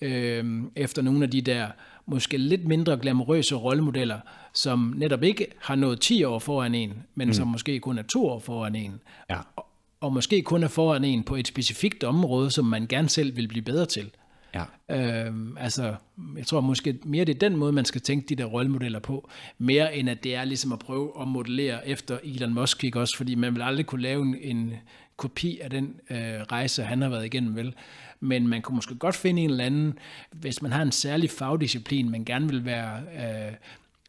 [0.00, 1.68] øh, efter nogle af de der
[2.06, 4.20] måske lidt mindre glamourøse rollemodeller,
[4.54, 7.34] som netop ikke har nået 10 år foran en, men mm.
[7.34, 9.00] som måske kun er to år foran en.
[9.30, 9.38] ja.
[9.56, 9.66] Og,
[10.00, 13.48] og måske kun er foran en på et specifikt område, som man gerne selv vil
[13.48, 14.10] blive bedre til.
[14.54, 15.26] Ja.
[15.26, 15.94] Øhm, altså,
[16.36, 19.30] jeg tror måske mere, det er den måde, man skal tænke de der rollemodeller på,
[19.58, 23.16] mere end at det er ligesom at prøve at modellere efter Elon Musk, ikke også?
[23.16, 24.72] Fordi man vil aldrig kunne lave en, en
[25.16, 26.16] kopi af den øh,
[26.52, 27.74] rejse, han har været igennem, vel?
[28.20, 29.98] Men man kunne måske godt finde en eller anden,
[30.30, 33.52] hvis man har en særlig fagdisciplin, man gerne vil være, øh,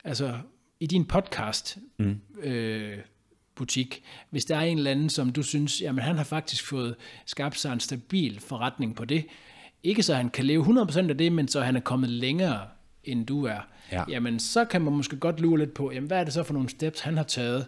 [0.05, 0.37] altså
[0.79, 2.21] i din podcast, mm.
[2.43, 2.97] øh,
[3.55, 6.95] butik, hvis der er en eller anden, som du synes, jamen han har faktisk fået
[7.25, 9.25] skabt sig en stabil forretning på det,
[9.83, 12.61] ikke så han kan leve 100% af det, men så han er kommet længere,
[13.03, 13.59] end du er,
[13.91, 14.03] Ja.
[14.09, 16.53] jamen så kan man måske godt lure lidt på, jamen hvad er det så for
[16.53, 17.67] nogle steps, han har taget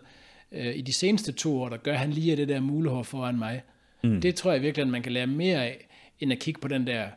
[0.51, 3.61] øh, i de seneste to år, der gør, han lige det der mulehår foran mig.
[4.03, 4.21] Mm.
[4.21, 5.87] Det tror jeg virkelig, at man kan lære mere af,
[6.19, 7.07] end at kigge på den der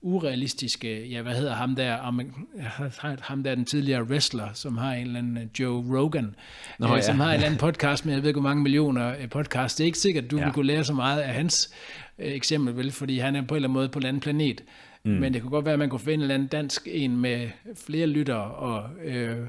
[0.00, 5.06] urealistiske, ja, hvad hedder ham der, amer- ham der den tidligere wrestler, som har en
[5.06, 6.34] eller anden øh, Joe Rogan,
[6.78, 7.00] Nå, øh, ja.
[7.00, 9.78] som har en eller anden podcast med, jeg ved ikke, hvor mange millioner øh, podcast.
[9.78, 10.44] Det er ikke sikkert, at du Ja.
[10.44, 11.74] vil kunne lære så meget af hans
[12.18, 14.64] øh, eksempel, vel, fordi han er på en eller anden måde på en anden planet.
[15.04, 15.10] Mm.
[15.10, 17.48] Men det kunne godt være, at man kunne finde en eller anden dansk en med
[17.86, 19.46] flere lyttere og øh,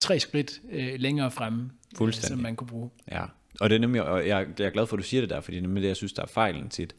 [0.00, 1.70] tre skridt øh, længere fremme,
[2.02, 2.90] øh, som man kunne bruge.
[3.12, 3.22] Ja,
[3.60, 5.40] og det er nemlig, og jeg, jeg er glad for, at du siger det der,
[5.40, 6.94] fordi det er nemlig det, jeg synes, der er fejlen tit.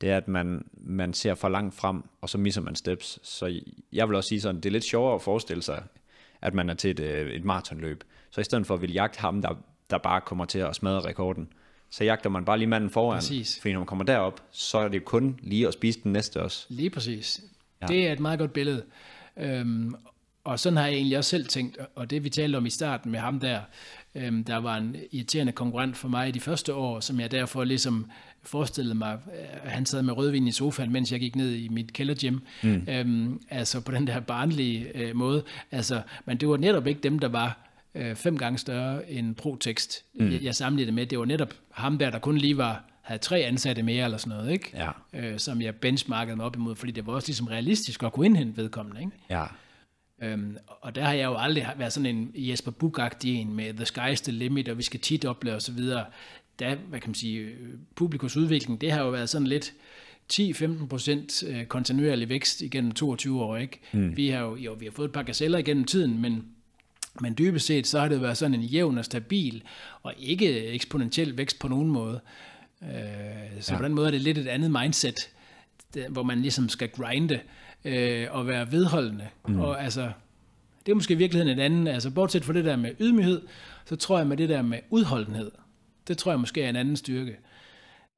[0.00, 3.18] Det er, at man, man ser for langt frem, og så misser man steps.
[3.22, 3.60] Så
[3.92, 5.82] jeg vil også sige sådan, det er lidt sjovere at forestille sig,
[6.42, 8.04] at man er til et, øh, et maratonløb.
[8.30, 9.54] Så i stedet for at ville jagte ham, der,
[9.90, 11.48] der bare kommer til at smadre rekorden,
[11.90, 13.16] så jagter man bare lige manden foran.
[13.16, 13.60] Præcis.
[13.60, 16.66] Fordi når man kommer derop, så er det kun lige at spise den næste også.
[16.68, 17.40] Lige præcis.
[17.82, 17.86] Ja.
[17.86, 18.84] Det er et meget godt billede.
[19.36, 19.94] Øhm,
[20.44, 23.12] og sådan har jeg egentlig også selv tænkt, og det vi talte om i starten
[23.12, 23.60] med ham der,
[24.14, 27.64] øhm, der var en irriterende konkurrent for mig i de første år, som jeg derfor
[27.64, 28.10] ligesom
[28.42, 31.92] forestillede mig, øh, han sad med rødvin i sofaen, mens jeg gik ned i mit
[31.92, 32.86] kældergym, mm.
[32.88, 35.44] øhm, altså på den der barnlige øh, måde.
[35.70, 37.58] Altså, men det var netop ikke dem, der var
[37.94, 40.32] øh, fem gange større end Protext, mm.
[40.32, 41.06] jeg, jeg sammenlignede med.
[41.06, 44.38] Det var netop ham der, der kun lige var havde tre ansatte mere eller sådan
[44.38, 44.70] noget, ikke?
[44.74, 44.90] Ja.
[45.14, 48.26] Øh, som jeg benchmarkede mig op imod, fordi det var også ligesom realistisk at kunne
[48.26, 49.12] indhente vedkommende, ikke?
[49.30, 49.44] Ja,
[50.22, 53.84] Øhm, og der har jeg jo aldrig været sådan en Jesper buch en med the
[53.84, 56.04] sky's the limit, og vi skal tit opleve og så videre.
[56.58, 57.48] Der, hvad kan man sige,
[57.94, 59.72] publikums udvikling, det har jo været sådan lidt
[60.32, 63.80] 10-15 procent øh, kontinuerlig vækst igennem 22 år, ikke?
[63.92, 64.16] Mm.
[64.16, 66.44] Vi har jo, jo, vi har fået et par gazeller igennem tiden, men
[67.20, 69.62] men dybest set, så har det været sådan en jævn og stabil,
[70.02, 72.20] og ikke eksponentiel vækst på nogen måde.
[72.82, 72.88] Øh,
[73.60, 73.78] så Ja.
[73.78, 75.14] på den måde er det lidt et andet mindset,
[75.94, 77.40] det, hvor man ligesom skal grinde.
[77.84, 79.28] øh, og være vedholdende.
[79.48, 79.60] Mm.
[79.60, 80.10] Og altså,
[80.86, 83.42] det er måske i virkeligheden en anden, altså bortset fra det der med ydmyghed,
[83.86, 85.50] så tror jeg med det der med udholdenhed,
[86.08, 87.36] det tror jeg måske er en anden styrke.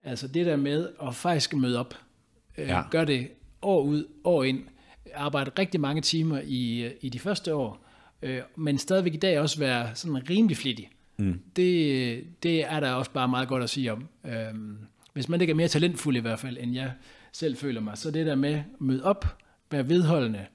[0.03, 1.95] Altså det der med at faktisk møde op,
[2.59, 2.83] øh, ja.
[2.91, 3.29] gør det
[3.63, 4.65] år ud, år ind,
[5.15, 7.87] arbejde rigtig mange timer i, i de første år,
[8.23, 10.91] øh, men stadigvæk i dag også være sådan rimelig flittig.
[11.17, 11.41] Mm.
[11.57, 14.09] Det, det er der også bare meget godt at sige om.
[14.25, 14.79] Øhm,
[15.13, 16.93] hvis man ikke er mere talentfuld i hvert fald, end jeg
[17.33, 19.39] selv føler mig, så det der med at møde op,
[19.71, 20.47] være vedholdende,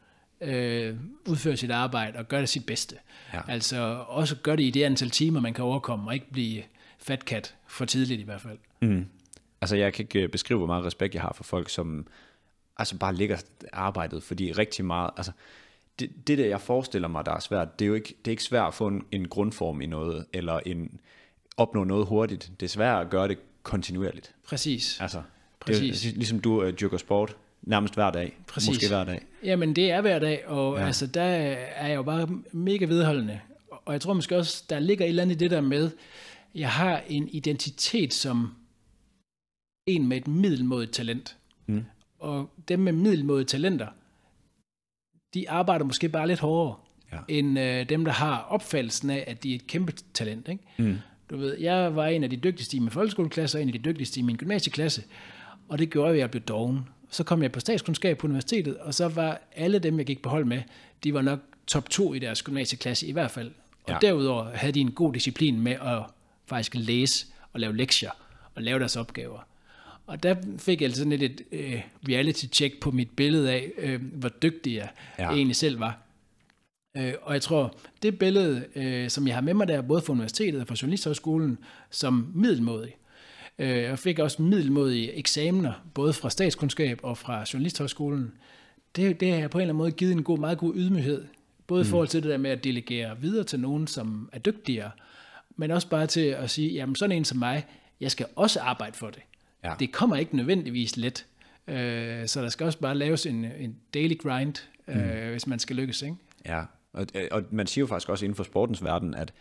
[0.41, 0.95] øh,
[1.27, 2.95] udføre sit arbejde og gøre det sit bedste.
[3.33, 3.41] Ja.
[3.47, 6.63] Altså også gøre det i det antal timer, man kan overkomme, og ikke blive
[7.05, 8.57] fat kat for tidligt i hvert fald.
[8.81, 9.05] Mm.
[9.61, 12.07] Altså jeg kan ikke øh, beskrive, hvor meget respekt jeg har for folk, som
[12.77, 13.37] altså bare ligger
[13.73, 15.31] arbejdet, fordi rigtig meget, altså
[15.99, 18.31] det, det der jeg forestiller mig, der er svært, det er jo ikke, det er
[18.31, 20.99] ikke svært at få en, en grundform i noget, eller en,
[21.57, 22.51] opnå noget hurtigt.
[22.59, 24.35] Det er svært at gøre det kontinuerligt.
[24.47, 25.01] Præcis.
[25.01, 25.21] Altså,
[25.59, 26.01] Præcis.
[26.01, 28.37] Det er, ligesom du uh, dyrker sport nærmest hver dag.
[28.47, 28.69] Præcis.
[28.69, 29.21] Måske hver dag.
[29.43, 30.85] Jamen det er hver dag, og ja.
[30.85, 33.39] altså, der er jeg jo bare mega vedholdende.
[33.85, 35.91] Og jeg tror måske også, der ligger et eller andet i det der med,
[36.55, 38.53] jeg har en identitet som
[39.85, 41.37] en med et middelmådigt talent.
[41.65, 41.85] Mm.
[42.19, 43.87] Og dem med middelmådige talenter,
[45.33, 46.75] de arbejder måske bare lidt hårdere,
[47.11, 47.17] ja.
[47.27, 50.47] end øh, dem, der har opfattelsen af, at de er et kæmpe talent.
[50.47, 50.63] Ikke?
[50.77, 50.97] Mm.
[51.29, 53.79] Du ved, jeg var en af de dygtigste i min folkeskoleklasse, og en af de
[53.79, 55.03] dygtigste i min gymnasieklasse,
[55.69, 56.79] og det gjorde, at jeg blev doven.
[57.09, 60.29] Så kom jeg på statskundskab på universitetet, og så var alle dem, jeg gik på
[60.29, 60.61] hold med,
[61.03, 63.51] de var nok top 2 i deres gymnasieklasse i hvert fald.
[63.83, 63.97] Og ja.
[64.01, 66.03] derudover havde de en god disciplin med at
[66.47, 68.11] faktisk læse og lave lektier
[68.55, 69.47] og lave deres opgaver.
[70.07, 74.29] Og der fik jeg sådan lidt et øh, reality-check på mit billede af, øh, hvor
[74.29, 74.89] dygtig jeg
[75.19, 75.29] ja.
[75.31, 75.97] egentlig selv var.
[76.97, 80.13] Øh, og jeg tror, det billede, øh, som jeg har med mig der, både fra
[80.13, 81.57] universitetet og fra Journalisthøjskolen,
[81.89, 82.95] som middelmådig.
[83.59, 88.31] Øh, jeg fik også middelmådige eksamener, både fra statskundskab og fra Journalisthøjskolen.
[88.95, 91.25] Det, det har på en eller anden måde givet en god, meget god ydmyghed.
[91.67, 91.87] Både mm.
[91.87, 94.91] i forhold til det der med at delegere videre til nogen, som er dygtigere,
[95.55, 97.65] men også bare til at sige, jamen sådan en som mig,
[97.99, 99.21] jeg skal også arbejde for det.
[99.63, 99.73] Ja.
[99.79, 101.25] Det kommer ikke nødvendigvis let.
[101.67, 104.55] Øh, så der skal også bare laves en, en daily grind,
[104.87, 105.31] øh, mm.
[105.31, 106.01] hvis man skal lykkes.
[106.01, 106.15] Ikke?
[106.45, 109.33] Ja, og, og man siger jo faktisk også inden for sportens verden, at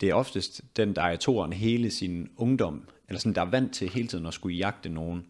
[0.00, 3.74] det er oftest den, der er toren hele sin ungdom, eller sådan, der er vant
[3.74, 5.26] til hele tiden at skulle jagte nogen,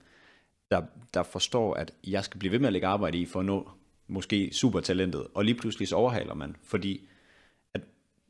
[0.70, 0.82] der,
[1.14, 3.70] der forstår, at jeg skal blive ved med at lægge arbejde i for at nå
[4.08, 7.00] måske supertalentet, og lige pludselig så overhaler man, fordi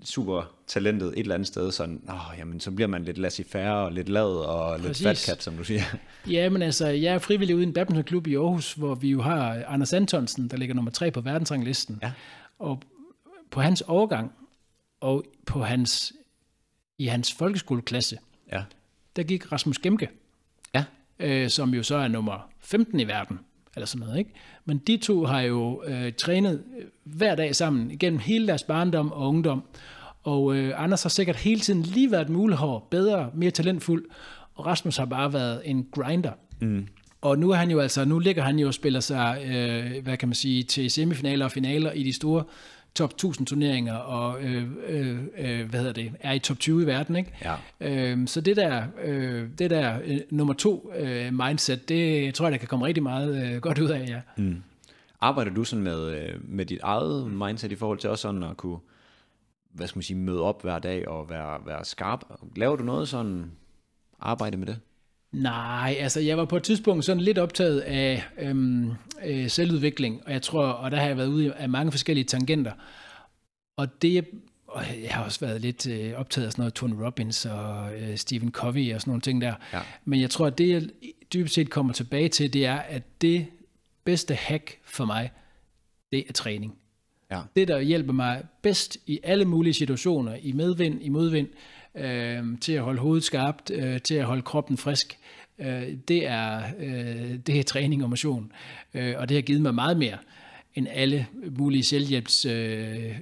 [0.04, 3.92] super talentet et eller andet sted, sådan, åh, jamen, så bliver man lidt laissez-faire og
[3.92, 5.04] lidt lad og Præcis.
[5.04, 5.82] lidt fatkat, som du siger.
[6.30, 9.22] Ja, men altså, jeg er frivillig ude i en badmintonklub i Aarhus, hvor vi jo
[9.22, 11.98] har Anders Antonsen, der ligger nummer tre på verdensranglisten.
[12.02, 12.12] Ja.
[12.58, 12.82] Og
[13.50, 14.32] på hans overgang,
[15.00, 16.12] og på hans,
[16.98, 18.18] i hans folkeskoleklasse,
[18.52, 18.64] ja.
[19.16, 20.08] der gik Rasmus Gemke,
[20.74, 20.84] ja.
[21.18, 23.40] øh, som jo så er nummer 15 i verden,
[23.76, 24.30] eller sådan noget, ikke?
[24.64, 29.12] Men de to har jo øh, trænet øh, hver dag sammen igennem hele deres barndom
[29.12, 29.62] og ungdom.
[30.22, 34.04] Og øh, Anders har sikkert hele tiden lige været mulehår, bedre, mere talentfuld,
[34.54, 36.32] og Rasmus har bare været en grinder.
[36.60, 36.86] Mm.
[37.20, 40.16] Og nu er han jo altså, nu ligger han jo og spiller sig, øh, hvad
[40.16, 42.44] kan man sige, til semifinaler og finaler i de store
[42.96, 46.86] top 1000 turneringer og øh, øh, øh, hvad hedder det, er i top 20 i
[46.86, 47.32] verden, ikke?
[47.42, 47.54] Ja.
[47.80, 52.52] Øh, så det der, øh, det der øh, nummer to øh, mindset, det tror jeg,
[52.52, 54.20] der kan komme rigtig meget øh, godt ud af, ja.
[54.36, 54.62] Mm.
[55.20, 58.56] Arbejder du sådan med, øh, med dit eget mindset i forhold til også sådan at
[58.56, 58.78] kunne,
[59.72, 62.24] hvad skal man sige, møde op hver dag og være, være skarp?
[62.56, 63.50] Laver du noget sådan
[64.20, 64.78] arbejde med det?
[65.36, 68.92] Nej, altså jeg var på et tidspunkt sådan lidt optaget af øhm,
[69.24, 72.72] øh, selvudvikling, og jeg tror, og der har jeg været ude af mange forskellige tangenter.
[73.76, 74.26] Og det,
[74.66, 78.16] og jeg har også været lidt øh, optaget af sådan noget Tony Robbins og øh,
[78.16, 79.54] Stephen Covey og sådan nogle ting der.
[79.72, 79.80] Ja.
[80.04, 80.82] Men jeg tror, at det jeg
[81.34, 83.46] dybest set kommer tilbage til, det er, at det
[84.04, 85.30] bedste hack for mig,
[86.12, 86.74] det er træning.
[87.30, 87.40] Ja.
[87.56, 91.48] Det, der hjælper mig bedst i alle mulige situationer, i medvind, i modvind,
[91.94, 95.18] øh, til at holde hovedet skarpt, øh, til at holde kroppen frisk,
[95.58, 98.52] øh, det, er, øh, det er træning og motion.
[98.94, 100.18] Øh, og det har givet mig meget mere
[100.74, 101.26] end alle
[101.58, 103.20] mulige selvhjælpsstier,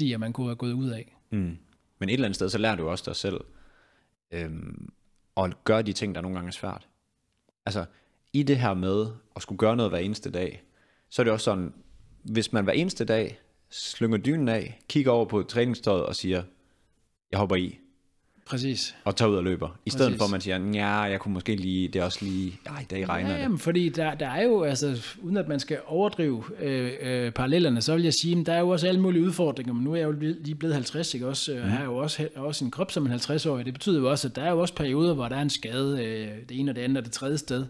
[0.00, 1.16] øh, øh man kunne have gået ud af.
[1.30, 1.58] Mm.
[1.98, 3.40] Men et eller andet sted, så lærer du også dig selv
[4.30, 4.88] øhm,
[5.36, 6.88] at gøre de ting, der nogle gange er svært.
[7.66, 7.84] Altså,
[8.32, 9.06] i det her med
[9.36, 10.62] at skulle gøre noget hver eneste dag,
[11.10, 11.72] så er det også sådan,
[12.22, 13.38] hvis man hver eneste dag
[13.70, 16.42] slynger dynen af, kigger over på træningstøjet og siger,
[17.30, 17.78] jeg hopper i,
[18.46, 18.94] Præcis.
[19.04, 19.78] Og tager ud og løber.
[19.86, 20.18] I stedet Præcis.
[20.18, 22.84] for, at man siger, ja, jeg kunne måske lige, det er også lige, ej, i
[22.84, 26.44] dag regner ja, jamen, fordi der, der er jo, altså, uden at man skal overdrive
[26.60, 29.84] øh, øh, parallellerne, så vil jeg sige, der er jo også alle mulige udfordringer, men
[29.84, 31.52] nu er jeg jo lige blevet 50, ikke også?
[31.54, 31.70] Mm.
[31.70, 33.64] har jo også, også en krop som en 50-årig.
[33.64, 36.04] Det betyder jo også, at der er jo også perioder, hvor der er en skade,
[36.04, 37.66] øh, det ene og det andet og det tredje sted.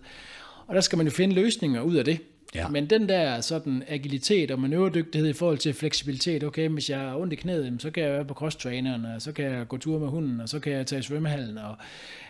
[0.66, 2.20] Og der skal man jo finde løsninger ud af det.
[2.54, 2.68] Ja.
[2.68, 7.16] Men den der sådan agilitet og manøvredygtighed i forhold til fleksibilitet, okay, hvis jeg har
[7.16, 9.98] ondt i knæet, så kan jeg være på crosstraineren, og så kan jeg gå tur
[9.98, 11.58] med hunden, og så kan jeg tage i svømmehallen.
[11.58, 11.76] Og,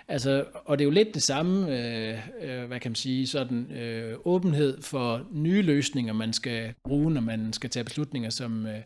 [0.09, 3.73] altså, og det er jo lidt det samme, øh, øh, hvad kan man sige, sådan
[3.73, 8.81] øh, åbenhed for nye løsninger, man skal bruge, når man skal tage beslutninger som, øh,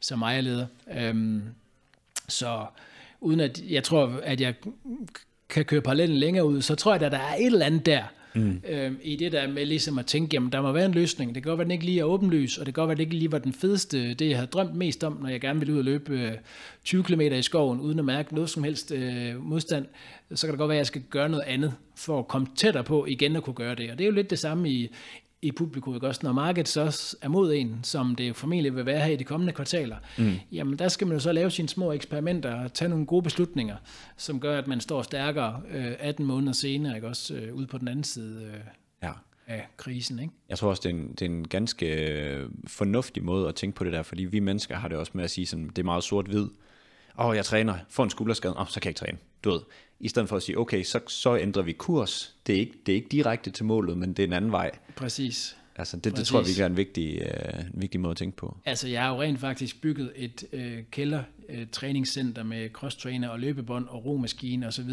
[0.00, 0.66] som ejerleder.
[0.98, 1.42] Øhm,
[2.28, 2.66] så
[3.20, 4.54] uden at jeg tror, at jeg
[5.48, 8.02] kan køre parallellen længere ud, så tror jeg, at der er et eller andet der,
[8.34, 8.62] mm.
[8.68, 11.34] Øh, i det der med ligesom at tænke, jamen der må være en løsning.
[11.34, 12.92] Det kan godt være, at den ikke lige er åbenlys, og det kan godt være,
[12.92, 15.40] at det ikke lige var den fedeste, det jeg havde drømt mest om, når jeg
[15.40, 16.32] gerne ville ud og løbe øh,
[16.84, 19.86] 20 km i skoven, uden at mærke noget som helst øh, modstand.
[20.34, 22.84] Så kan det godt være, at jeg skal gøre noget andet, for at komme tættere
[22.84, 23.90] på igen at kunne gøre det.
[23.90, 24.90] Og det er jo lidt det samme i,
[25.44, 26.20] i publikum, ikke også?
[26.24, 29.52] Når markedet så er mod en, som det formentlig vil være her i de kommende
[29.52, 30.32] kvartaler, mm.
[30.52, 33.76] jamen der skal man jo så lave sine små eksperimenter og tage nogle gode beslutninger,
[34.16, 37.34] som gør, at man står stærkere øh, 18 måneder senere, ikke også?
[37.34, 38.60] Øh, ude på den anden side øh,
[39.02, 39.12] Ja.
[39.46, 40.32] af krisen, ikke?
[40.48, 43.76] Jeg tror også, det er, en, det er en ganske øh, fornuftig måde at tænke
[43.76, 45.84] på det der, fordi vi mennesker har det også med at sige, sådan, det er
[45.84, 46.46] meget sort-hvid.
[47.18, 49.18] Åh, oh, jeg træner, får en skulderskade, oh, så kan jeg ikke træne.
[49.44, 49.60] Du ved,
[50.00, 52.34] i stedet for at sige, okay, så, så ændrer vi kurs.
[52.46, 54.70] Det er, ikke, det er ikke direkte til målet, men det er en anden vej.
[54.96, 55.56] Præcis.
[55.76, 56.28] Altså, det, det Præcis.
[56.28, 58.56] tror jeg virkelig er en vigtig, øh, en vigtig måde at tænke på.
[58.64, 63.40] Altså, jeg har jo rent faktisk bygget et øh, kælder øh, træningscenter med crosstrainer og
[63.40, 64.90] løbebånd og romaskine osv.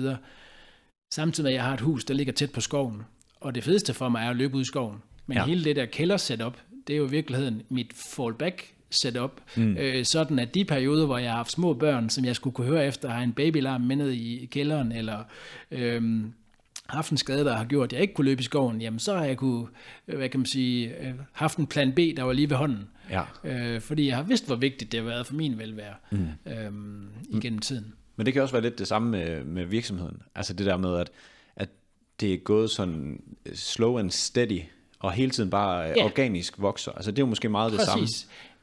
[1.13, 3.01] Samtidig med, at jeg har et hus, der ligger tæt på skoven.
[3.39, 4.97] Og det fedeste for mig er at løbe ud i skoven.
[5.25, 5.45] Men ja.
[5.45, 6.57] hele det der kælder setup,
[6.87, 9.41] det er jo i virkeligheden mit fallback setup.
[9.55, 9.77] Mm.
[9.77, 12.67] Øh, sådan at de perioder, hvor jeg har haft små børn, som jeg skulle kunne
[12.67, 15.23] høre efter, har en babylarm med ned i kælderen, eller
[15.71, 16.33] øhm,
[16.87, 19.17] haft en skade, der har gjort, at jeg ikke kunne løbe i skoven, jamen så
[19.17, 19.67] har jeg kunne,
[20.07, 22.89] øh, hvad kan man sige, øh, haft en plan B, der var lige ved hånden.
[23.09, 23.23] Ja.
[23.43, 26.27] Øh, fordi jeg har vidst, hvor vigtigt det har været for min velvære mm.
[26.45, 27.93] øhm, igennem tiden.
[28.15, 30.21] Men det kan også være lidt det samme med, med virksomheden.
[30.35, 31.11] Altså det der med, at,
[31.55, 31.69] at
[32.19, 33.21] det er gået sådan
[33.53, 34.61] slow and steady,
[34.99, 36.05] og hele tiden bare Ja.
[36.05, 36.91] organisk vokser.
[36.91, 38.07] Altså det er jo måske meget det samme.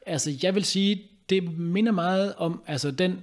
[0.09, 3.19] Altså, jeg vil sige, det minder meget om altså, den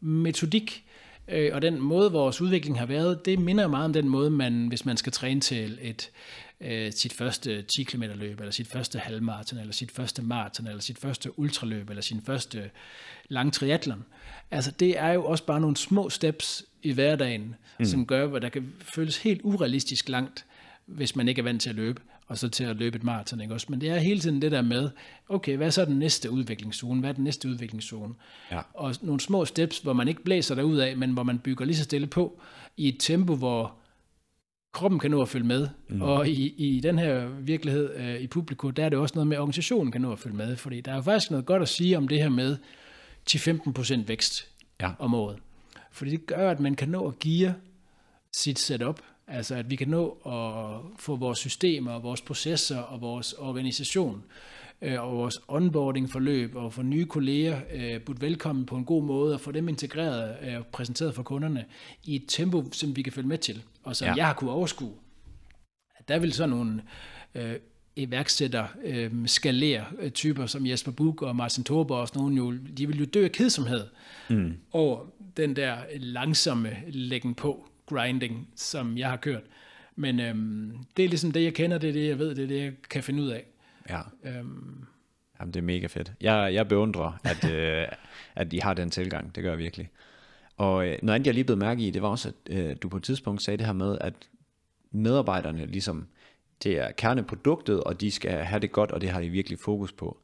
[0.00, 0.84] metodik
[1.28, 3.24] øh, og den måde, vores udvikling har været.
[3.24, 6.10] Det minder meget om den måde, man, hvis man skal træne til et,
[6.60, 10.80] øh, sit første 10 km løb, eller sit første halvmarathon, eller sit første maraton, eller
[10.80, 12.70] sit første ultraløb, eller sin første
[13.28, 14.04] lang triathlon.
[14.50, 17.84] Altså, det er jo også bare nogle små steps i hverdagen, mm.
[17.84, 20.44] som gør, at der kan føles helt urealistisk langt,
[20.86, 23.40] hvis man ikke er vant til at løbe, og så til at løbe et maraton,
[23.40, 23.66] ikke også?
[23.70, 24.90] Men det er hele tiden det der med,
[25.28, 27.00] okay, hvad er så den næste udviklingszone?
[27.00, 28.14] Hvad er den næste udviklingszone?
[28.50, 28.60] Ja.
[28.74, 31.76] Og nogle små steps, hvor man ikke blæser derud af, men hvor man bygger lige
[31.76, 32.40] så stille på,
[32.76, 33.74] i et tempo, hvor
[34.72, 35.68] kroppen kan nå at følge med.
[35.88, 36.02] Mm.
[36.02, 39.36] Og i, i den her virkelighed øh, i publikum, der er det også noget med,
[39.36, 40.56] at organisationen kan nå at følge med.
[40.56, 42.56] Fordi der er jo faktisk noget godt at sige om det her med
[43.30, 44.48] 10-15% vækst
[44.80, 44.90] Ja.
[44.98, 45.36] om året.
[45.92, 47.54] Fordi det gør, at man kan nå at geare
[48.32, 49.00] sit setup.
[49.28, 54.24] Altså at vi kan nå at få vores systemer, og vores processer og vores organisation
[54.82, 59.02] øh, og vores onboarding forløb og få nye kolleger øh, budt velkommen på en god
[59.02, 61.64] måde og få dem integreret øh, og præsenteret for kunderne
[62.04, 64.14] i et tempo, som vi kan følge med til, og som Ja.
[64.14, 64.92] jeg har kunne overskue.
[66.08, 66.82] Der vil sådan nogle
[67.34, 67.54] øh,
[67.96, 72.86] iværksætter, øh, skalere typer som Jesper Buch og Martin Thorborg og sådan nogle, jo, de
[72.86, 73.86] vil jo dø af kedsomhed
[74.30, 74.56] mm.
[74.72, 75.06] over
[75.36, 79.42] den der langsomme læggen på grinding, som jeg har kørt.
[79.96, 82.48] Men øhm, det er ligesom det, jeg kender, det er det, jeg ved, det er
[82.48, 83.44] det, jeg kan finde ud af.
[83.88, 84.00] Ja.
[84.24, 84.84] Øhm,
[85.40, 86.12] Jamen, det er mega fedt.
[86.20, 87.86] Jeg, jeg beundrer, at, øh,
[88.34, 89.34] at I har den tilgang.
[89.34, 89.90] Det gør jeg virkelig.
[90.56, 92.88] Og øh, noget andet, jeg lige blev mærke i, det var også, at øh, du
[92.88, 94.14] på et tidspunkt sagde det her med, at
[94.90, 96.06] medarbejderne ligesom,
[96.62, 99.92] det er kerneproduktet, og de skal have det godt, og det har de virkelig fokus
[99.92, 100.18] på.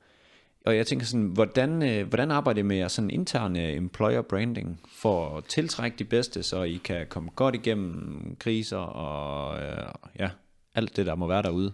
[0.66, 4.80] Og jeg tænker sådan, hvordan, øh, hvordan arbejder I med jeres sådan interne employer branding
[4.88, 10.30] for at tiltrække de bedste, så I kan komme godt igennem kriser og øh, ja,
[10.74, 11.72] alt det, der må være derude?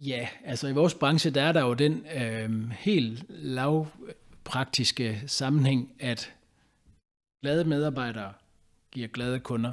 [0.00, 6.32] ja, altså i vores branche, der er der jo den øhm, helt lavpraktiske sammenhæng, at
[7.42, 8.32] glade medarbejdere
[8.92, 9.72] giver glade kunder,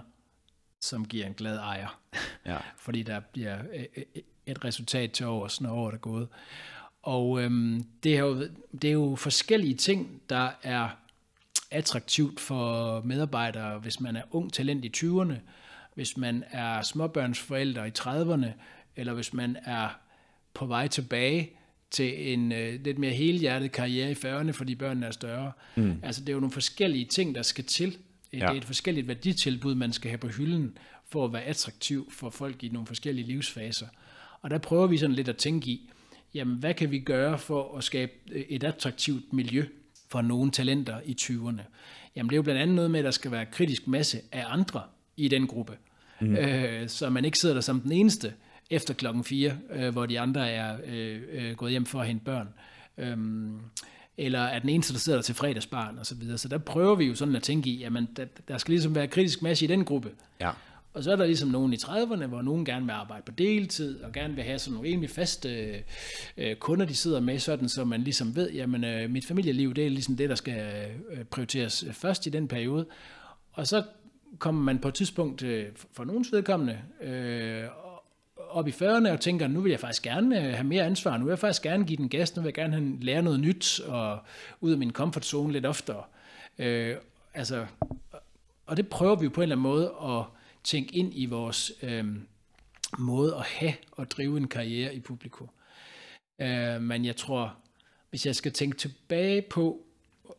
[0.81, 1.99] som giver en glad ejer.
[2.45, 2.57] Ja.
[2.85, 4.03] fordi der bliver øh, øh,
[4.45, 6.27] et resultat til overs, når året er gået.
[7.05, 8.47] Og øhm, det, er jo,
[8.81, 10.89] det er jo forskellige ting, der er
[11.71, 15.33] attraktivt for medarbejdere, hvis man er ung talent i 20'erne,
[15.95, 18.47] hvis man er småbørnsforældre i 30'erne,
[18.95, 19.89] eller hvis man er
[20.53, 21.51] på vej tilbage
[21.91, 25.51] til en øh, lidt mere helhjertet karriere i 40'erne, fordi børnene er større.
[25.75, 25.99] Mm.
[26.03, 27.97] Altså det er jo nogle forskellige ting, der skal til.
[28.33, 28.37] Ja.
[28.37, 30.77] Det er et forskelligt værditilbud, man skal have på hylden,
[31.09, 33.87] for at være attraktiv for folk i nogle forskellige livsfaser.
[34.41, 35.89] Og der prøver vi sådan lidt at tænke i,
[36.35, 39.65] jamen hvad kan vi gøre for at skabe øh, et attraktivt miljø
[40.09, 41.61] for nogle talenter i 20'erne?
[42.15, 44.43] Jamen det er jo blandt andet noget med, at der skal være kritisk masse af
[44.47, 44.81] andre
[45.17, 45.73] i den gruppe.
[46.21, 46.35] Mm.
[46.35, 48.33] Øh, så man ikke sidder der som den eneste
[48.69, 52.25] efter klokken 4, øh, hvor de andre er øh, øh, gået hjem for at hente
[52.25, 52.47] børn.
[52.97, 53.59] Øhm,
[54.17, 56.37] eller er den eneste, der sidder der til fredagsbarn og så videre.
[56.37, 59.07] Så der prøver vi jo sådan at tænke i, jamen der, der skal ligesom være
[59.07, 60.11] kritisk masse i den gruppe.
[60.39, 60.51] Ja.
[60.95, 64.01] Og så er der ligesom nogen i 30'erne, hvor nogen gerne vil arbejde på deltid,
[64.01, 65.83] og gerne vil have sådan nogle rimelig faste
[66.37, 69.85] øh, kunder, de sidder med, sådan så man ligesom ved, jamen øh, mit familieliv, det
[69.85, 72.85] er ligesom det, der skal øh, prioriteres øh, først i den periode.
[73.51, 73.83] Og så
[74.39, 77.63] kommer man på et tidspunkt, øh, for nogens vedkommende, øh,
[78.49, 81.23] op i 40'erne og tænker, nu vil jeg faktisk gerne øh, have mere ansvar, nu
[81.23, 83.79] vil jeg faktisk gerne give den gas, nu vil jeg gerne have, lære noget nyt
[83.79, 84.19] og
[84.61, 86.03] ud af min comfort zone lidt oftere.
[86.59, 86.95] Øh,
[87.33, 87.65] altså,
[88.65, 90.23] og det prøver vi jo på en eller anden måde at
[90.65, 92.05] tænke ind i vores øh,
[92.97, 95.49] måde at have og drive en karriere i publikum.
[96.41, 97.55] Øh, men jeg tror,
[98.09, 99.85] hvis jeg skal tænke tilbage på,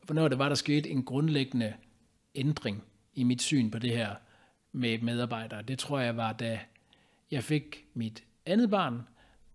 [0.03, 1.75] hvornår det var, der skete en grundlæggende
[2.35, 4.15] ændring i mit syn på det her
[4.73, 6.61] med medarbejdere, det tror jeg var, da
[7.31, 9.03] jeg fik mit andet barn,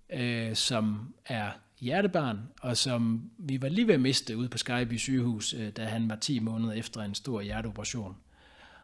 [0.09, 4.97] øh, som er hjertebarn, og som vi var lige ved at miste ude på Skyby
[4.97, 8.15] sygehus, øh, da han var 10 måneder efter en stor hjerteoperation.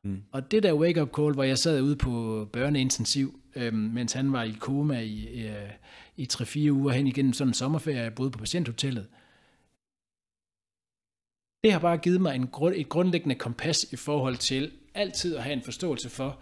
[0.07, 0.23] Mm.
[0.31, 4.43] Og det der wake-up call, hvor jeg sad ude på børneintensiv, øh, mens han var
[4.43, 5.69] i koma i, øh,
[6.17, 9.07] i 3-4 uger hen igennem sådan en sommerferie, jeg boede på patienthotellet,
[11.63, 15.43] det har bare givet mig en grund, et grundlæggende kompas i forhold til altid at
[15.43, 16.39] have en forståelse for,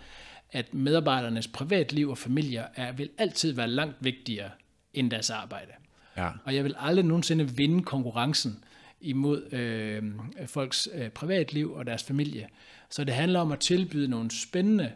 [0.52, 4.50] at medarbejdernes privatliv og familier er, vil altid være langt vigtigere
[4.94, 5.72] end deres arbejde.
[6.18, 6.30] Ja.
[6.46, 8.64] Og jeg vil aldrig nogensinde vinde konkurrencen
[9.02, 10.04] imod øh,
[10.48, 12.48] folks øh, privatliv og deres familie.
[12.90, 14.92] Så det handler om at tilbyde nogle spændende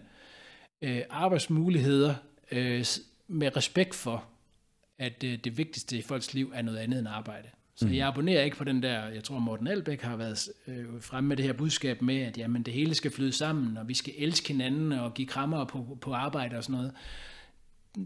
[0.81, 2.15] øh, arbejdsmuligheder
[2.51, 2.85] øh,
[3.27, 4.25] med respekt for,
[4.99, 7.47] at øh, det vigtigste i folks liv er noget andet end arbejde.
[7.75, 7.93] Så mm.
[7.93, 11.37] jeg abonnerer ikke på den der, jeg tror Morten Albæk har været øh, fremme med
[11.37, 14.47] det her budskab med, at jamen, det hele skal flyde sammen, og vi skal elske
[14.47, 16.93] hinanden og give krammer på, på arbejde og sådan noget.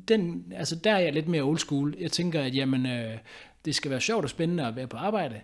[0.07, 1.95] Den, altså der er jeg lidt mere old school.
[1.99, 3.17] Jeg tænker, at jamen, øh,
[3.65, 5.41] det skal være sjovt og spændende at være på arbejde,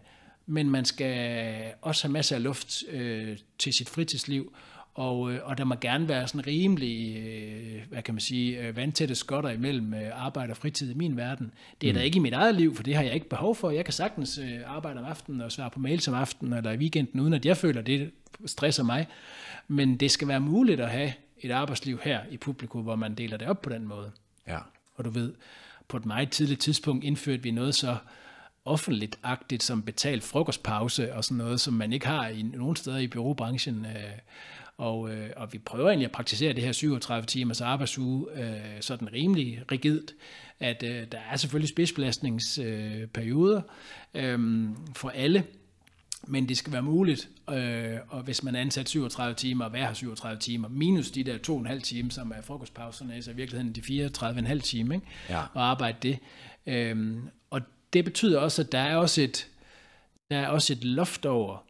[0.49, 4.53] men man skal også have masser af luft øh, til sit fritidsliv,
[4.93, 8.75] og, øh, og der må gerne være sådan rimelig, øh, hvad kan man sige, øh,
[8.75, 11.51] vandtætte skotter imellem arbejde og fritid i min verden.
[11.81, 11.97] Det er mm.
[11.97, 13.69] der ikke i mit eget liv, for det har jeg ikke behov for.
[13.69, 17.19] Jeg kan sagtens arbejde om aftenen og svare på mails om aftenen eller i weekenden,
[17.19, 18.11] uden at jeg føler, at det
[18.45, 19.07] stresser mig.
[19.67, 23.37] Men det skal være muligt at have et arbejdsliv her i publikum, hvor man deler
[23.37, 24.11] det op på den måde.
[24.47, 24.57] Ja.
[24.95, 25.33] Og du ved,
[25.87, 27.97] på et meget tidligt tidspunkt indførte vi noget så
[28.65, 33.07] offentligt-agtigt som betalt frokostpause og sådan noget, som man ikke har i nogen steder i
[33.07, 33.87] byråbranchen.
[34.79, 39.13] Og, øh, og vi prøver egentlig at praktisere det her 37 timers arbejdsuge øh, sådan
[39.13, 40.13] rimelig rigidt,
[40.59, 43.61] at øh, der er selvfølgelig spidsbelastningsperioder
[44.13, 45.43] øh, for alle,
[46.27, 49.85] men det skal være muligt, øh, og hvis man er ansat 37 timer, og være
[49.85, 53.31] her 37 timer, minus de der to og en halv time, som er frokostpauserne, så
[53.31, 53.81] i virkeligheden de
[54.51, 55.07] 34,5 timer, ikke?
[55.29, 55.41] Ja.
[55.53, 56.19] og arbejde det.
[56.65, 57.38] Øh, og
[57.93, 59.49] det betyder også, at der er også et,
[60.31, 61.65] der er også et loft over,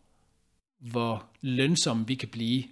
[0.80, 2.64] hvor lønsom vi kan blive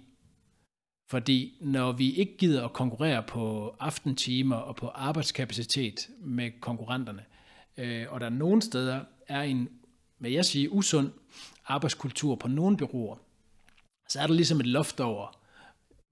[1.10, 7.24] fordi når vi ikke gider at konkurrere på aftentimer og på arbejdskapacitet med konkurrenterne,
[7.76, 9.68] øh, og der nogle steder er en,
[10.18, 11.10] hvad jeg siger, usund
[11.66, 13.16] arbejdskultur på nogle byråer,
[14.08, 15.38] så er der ligesom et loft over,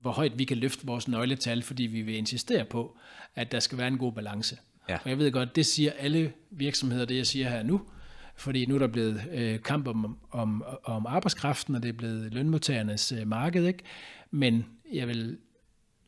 [0.01, 2.97] hvor højt vi kan løfte vores nøgletal, fordi vi vil insistere på,
[3.35, 4.59] at der skal være en god balance.
[4.89, 4.99] Ja.
[5.05, 7.81] Og jeg ved godt, det siger alle virksomheder, det jeg siger her nu,
[8.37, 12.35] fordi nu er der blevet øh, kamp om, om, om arbejdskraften, og det er blevet
[12.35, 13.85] lønmodtagernes øh, marked, ikke?
[14.31, 15.39] Men jeg vil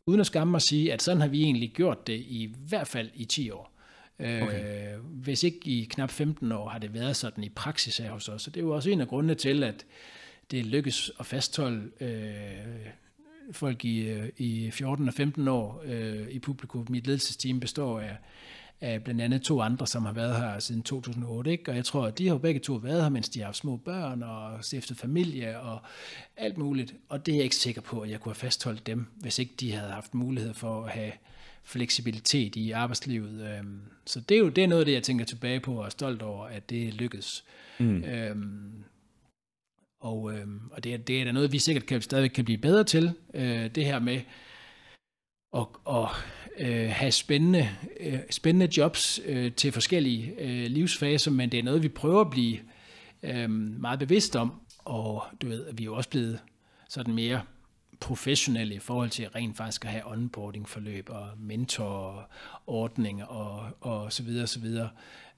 [0.06, 3.10] uden at skamme mig sige, at sådan har vi egentlig gjort det i hvert fald
[3.14, 3.78] i 10 år.
[4.18, 4.94] Øh, okay.
[4.94, 8.28] Øh, hvis ikke i knap 15 år har det været sådan i praksis her hos
[8.28, 8.42] os.
[8.42, 9.86] Så det er jo også en af grundene til, at
[10.50, 12.86] det lykkes at fastholde øh,
[13.52, 16.86] folk i, øh, i 14 og 15 år øh, i publikum.
[16.90, 18.16] Mit ledelsesteam består af
[18.80, 21.50] af blandt andet to andre, som har været her siden 2008.
[21.50, 21.70] Ikke?
[21.70, 23.76] Og jeg tror, at de har begge to været her, mens de har haft små
[23.76, 25.80] børn og stiftet familie og
[26.36, 26.94] alt muligt.
[27.08, 29.54] Og det er jeg ikke sikker på, at jeg kunne have fastholdt dem, hvis ikke
[29.60, 31.12] de havde haft mulighed for at have
[31.62, 33.58] fleksibilitet i arbejdslivet.
[33.58, 35.84] Øhm, så det er jo det er noget af det, jeg tænker tilbage på og
[35.84, 37.44] er stolt over, at det lykkedes.
[37.78, 38.04] Mm.
[38.04, 38.84] Øhm,
[40.00, 42.58] og, øhm, og det, er, det er da noget, vi sikkert kan, stadigvæk kan blive
[42.58, 43.12] bedre til.
[43.34, 44.20] Øh, det her med
[45.56, 46.08] at, at
[46.58, 47.68] øh, have spændende,
[48.00, 52.30] øh, spændende jobs øh, til forskellige øh, livsfaser, men det er noget, vi prøver at
[52.30, 52.58] blive
[53.22, 54.52] øh, meget bevidst om,
[54.84, 56.38] og du ved, at vi er jo også blevet
[56.88, 57.42] sådan mere
[58.00, 64.46] professionelle i forhold til rent faktisk at have onboarding-forløb og mentorordning og, og så videre,
[64.46, 64.88] så videre.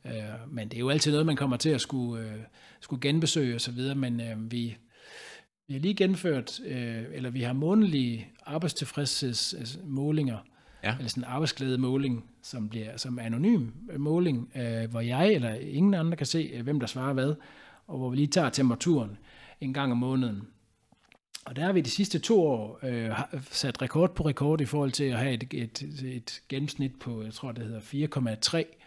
[0.04, 0.12] Øh,
[0.48, 2.38] men det er jo altid noget, man kommer til at skulle, øh,
[2.80, 4.76] skulle genbesøge og så videre, men øh, vi,
[5.68, 10.38] vi har lige genført, øh, eller vi har månedlige arbejdstilfredshedsmålinger,
[10.84, 10.94] Ja.
[10.98, 16.16] eller sådan en arbejdsglædemåling, som bliver som anonym måling, øh, hvor jeg eller ingen andre
[16.16, 17.34] kan se, øh, hvem der svarer hvad,
[17.86, 19.18] og hvor vi lige tager temperaturen
[19.60, 20.42] en gang om måneden.
[21.44, 23.10] Og der har vi de sidste to år øh,
[23.50, 27.32] sat rekord på rekord i forhold til at have et, et, et gennemsnit på, jeg
[27.32, 27.80] tror det hedder
[28.60, 28.80] 4,3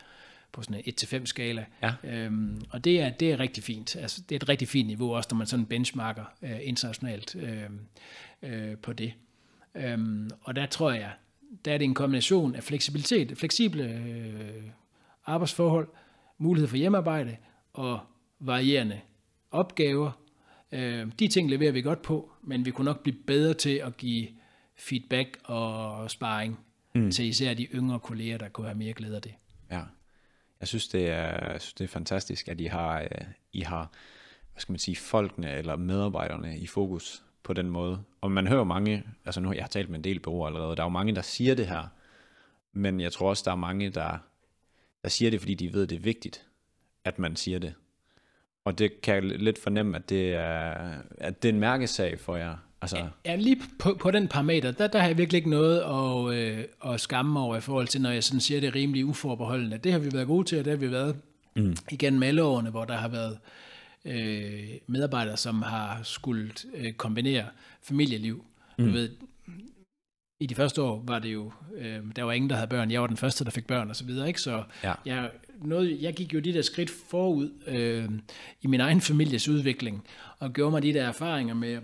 [0.51, 1.65] på sådan en 1-5 skala.
[1.81, 1.93] Ja.
[2.03, 3.95] Øhm, og det er, det er rigtig fint.
[3.95, 7.63] Altså, det er et rigtig fint niveau, også når man sådan benchmarker øh, internationalt øh,
[8.41, 9.13] øh, på det.
[9.75, 11.11] Øhm, og der tror jeg,
[11.65, 14.63] der er det en kombination af fleksibilitet, fleksible øh,
[15.25, 15.87] arbejdsforhold,
[16.37, 17.37] mulighed for hjemmearbejde
[17.73, 17.99] og
[18.39, 18.99] varierende
[19.51, 20.11] opgaver.
[20.71, 23.97] Øh, de ting leverer vi godt på, men vi kunne nok blive bedre til at
[23.97, 24.27] give
[24.75, 26.59] feedback og sparring
[26.95, 27.11] mm.
[27.11, 29.33] til især de yngre kolleger, der kunne have mere glæde af det.
[29.71, 29.81] Ja.
[30.59, 33.91] Jeg synes, det er, jeg synes, det er fantastisk, at I har, øh, I har,
[34.51, 38.03] hvad skal man sige, folkene eller medarbejderne i fokus på den måde.
[38.23, 40.81] Og man hører mange, altså nu har jeg talt med en del bureauer allerede, der
[40.81, 41.87] er jo mange, der siger det her,
[42.73, 44.17] men jeg tror også, der er mange, der,
[45.03, 46.45] der siger det, fordi de ved, det er vigtigt,
[47.05, 47.73] at man siger det.
[48.65, 50.73] Og det kan jeg lidt fornemme, at det er,
[51.17, 52.55] at det er en mærkesag for jer.
[52.81, 56.37] Altså, Ja, lige på, på den parameter, der, der har jeg virkelig ikke noget at,
[56.37, 59.77] øh, at skamme over i forhold til, når jeg sådan siger det er rimelig uforbeholdende.
[59.77, 61.15] Det har vi været gode til, og det har vi været
[61.55, 61.75] mm.
[61.91, 63.37] igennem alle årene, hvor der har været øh,
[64.87, 67.45] medarbejdere, som har skulle øh, kombinere
[67.83, 68.45] familieliv.
[68.77, 68.85] Mm.
[68.85, 69.09] Du ved,
[70.39, 72.91] i de første år var det jo, øh, der var ingen, der havde børn.
[72.91, 74.41] Jeg var den første, der fik børn og så videre, ikke?
[74.41, 74.93] Så Ja.
[75.05, 75.31] jeg,
[75.61, 78.09] noget, jeg gik jo de der skridt forud øh,
[78.61, 80.03] i min egen families udvikling,
[80.39, 81.81] og gjorde mig de der erfaringer med at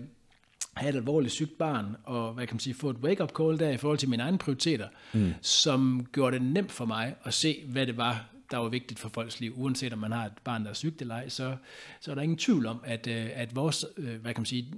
[0.76, 3.70] have et alvorligt sygt barn, og hvad kan man sige, få et wake-up call der
[3.70, 5.32] i forhold til mine egne prioriteter, mm.
[5.42, 9.08] som gjorde det nemt for mig at se, hvad det var, der var vigtigt for
[9.08, 9.54] folks liv.
[9.56, 11.56] Uanset om man har et barn, der er sygt eller ej, så,
[12.00, 14.74] så er der ingen tvivl om, at, øh, at vores, øh, hvad kan man sige,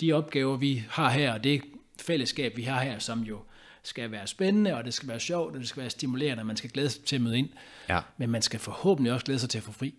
[0.00, 1.62] de opgaver, vi har her, og det
[2.00, 3.38] fællesskab, vi har her, som jo
[3.82, 6.56] skal være spændende, og det skal være sjovt, og det skal være stimulerende, og man
[6.56, 7.48] skal glæde sig til at møde ind.
[7.88, 8.00] Ja.
[8.16, 9.94] Men man skal forhåbentlig også glæde sig til at få fri,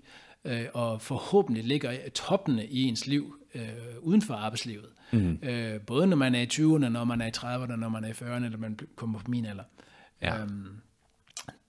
[0.45, 3.61] øh, og forhåbentlig ligger toppene i ens liv øh,
[4.01, 4.89] uden for arbejdslivet.
[5.11, 5.39] Mm.
[5.43, 8.07] Øh, både når man er i 20'erne, når man er i 30'erne, når man er
[8.07, 9.63] i 40'erne, eller man kommer på min alder.
[10.21, 10.41] Ja.
[10.41, 10.67] Øhm,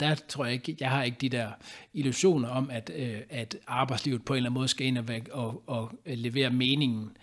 [0.01, 1.51] der tror jeg ikke, jeg har ikke de der
[1.93, 5.63] illusioner om, at, øh, at arbejdslivet på en eller anden måde skal ind og, og,
[5.67, 7.17] og øh, levere meningen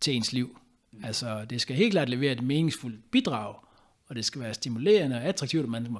[0.00, 0.58] til ens liv.
[1.04, 3.54] Altså, det skal helt klart levere et meningsfuldt bidrag,
[4.06, 5.96] og det skal være stimulerende og attraktivt, og man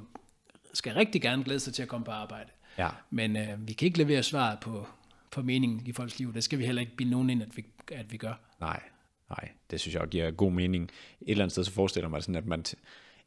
[0.73, 2.49] skal rigtig gerne glæde sig til at komme på arbejde.
[2.77, 2.89] Ja.
[3.09, 4.87] Men øh, vi kan ikke levere svaret på,
[5.31, 6.33] på meningen i folks liv.
[6.33, 8.33] Det skal vi heller ikke bilde nogen ind, at vi, at vi gør.
[8.59, 8.81] Nej,
[9.29, 10.83] nej, det synes jeg giver god mening.
[10.83, 10.91] Et
[11.31, 12.73] eller andet sted så forestiller mig sådan, at man, t-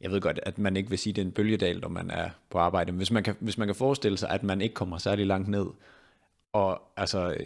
[0.03, 2.11] jeg ved godt, at man ikke vil sige, at det er en bølgedal, når man
[2.11, 4.75] er på arbejde, men hvis man kan, hvis man kan forestille sig, at man ikke
[4.75, 5.65] kommer særlig langt ned,
[6.53, 7.37] og altså,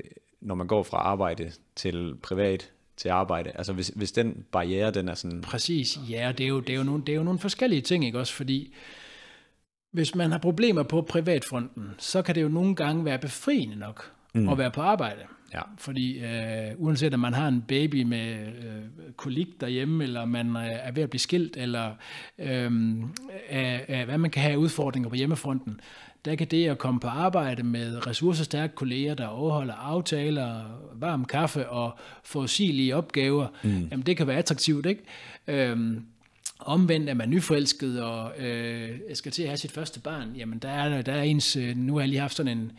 [0.41, 5.09] når man går fra arbejde til privat til arbejde, altså hvis, hvis den barriere, den
[5.09, 7.39] er sådan, Præcis, ja, det er jo, det er jo, nogle, det er jo nogle
[7.39, 8.33] forskellige ting, ikke også?
[8.33, 8.73] Fordi
[9.91, 14.11] hvis man har problemer på privatfronten, så kan det jo nogle gange være befriende nok
[14.33, 14.49] mm.
[14.49, 15.21] at være på arbejde.
[15.53, 15.61] Ja.
[15.77, 20.65] Fordi øh, uanset om man har en baby med øh, kolik derhjemme, eller man øh,
[20.65, 21.91] er ved at blive skilt, eller
[22.39, 22.71] øh,
[23.49, 25.79] af, af, hvad man kan have udfordringer på hjemmefronten,
[26.25, 31.69] der kan det at komme på arbejde med ressourcestærke kolleger, der overholder aftaler, varm kaffe
[31.69, 33.87] og forudsigelige opgaver, mm.
[33.91, 35.03] jamen det kan være attraktivt, ikke?
[35.47, 36.05] Øhm,
[36.59, 40.69] Omvendt er man nyforelsket og øh, skal til at have sit første barn, jamen der
[40.69, 42.71] er, der er ens, øh, nu har jeg lige haft sådan en,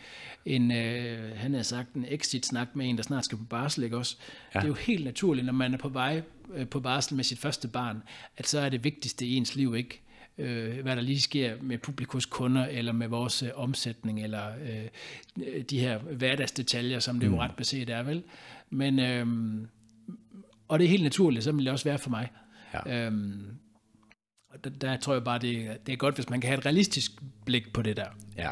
[0.56, 3.96] en øh, han har sagt en exit-snak med en, der snart skal på barsel, ikke
[3.96, 4.16] også?
[4.54, 4.58] Ja.
[4.60, 6.22] Det er jo helt naturligt, når man er på vej
[6.54, 8.02] øh, på barsel med sit første barn,
[8.36, 10.00] at så er det vigtigste i ens liv ikke,
[10.38, 15.62] øh, hvad der lige sker med publikums kunder, eller med vores øh, omsætning, eller øh,
[15.70, 18.22] de her hverdagsdetaljer, som det jo ret beset er, vel?
[18.70, 19.26] Men, øh,
[20.68, 22.28] og det er helt naturligt, så vil det også være for mig.
[22.74, 23.06] Ja.
[23.06, 23.46] Øhm,
[24.50, 26.58] og der, der tror jeg bare, det, er- det er godt, hvis man kan have
[26.58, 27.12] et realistisk
[27.44, 28.06] blik på det der.
[28.36, 28.50] ja,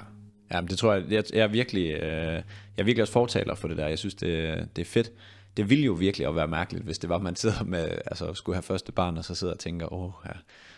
[0.50, 2.42] ja men det tror jeg, jeg, jeg er virkelig, øh, jeg
[2.78, 5.12] er virkelig også fortaler for det der, jeg synes, det, det er fedt.
[5.56, 8.34] Det ville jo virkelig at være mærkeligt, hvis det var, at man sidder med, altså
[8.34, 10.32] skulle have første barn, og så sidder og tænker, åh, ja,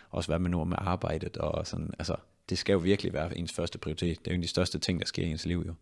[0.09, 2.15] også hvad med nu med arbejdet, og sådan, altså,
[2.49, 4.19] det skal jo virkelig være ens første prioritet.
[4.19, 5.73] Det er jo en af de største ting, der sker i ens liv, jo.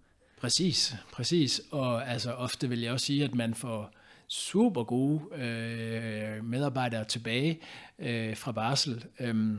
[0.42, 1.62] Præcis, præcis.
[1.72, 3.92] Og altså, ofte vil jeg også sige, at man får
[4.28, 7.60] super gode øh, medarbejdere tilbage
[8.00, 9.58] øh, fra barsel, øh,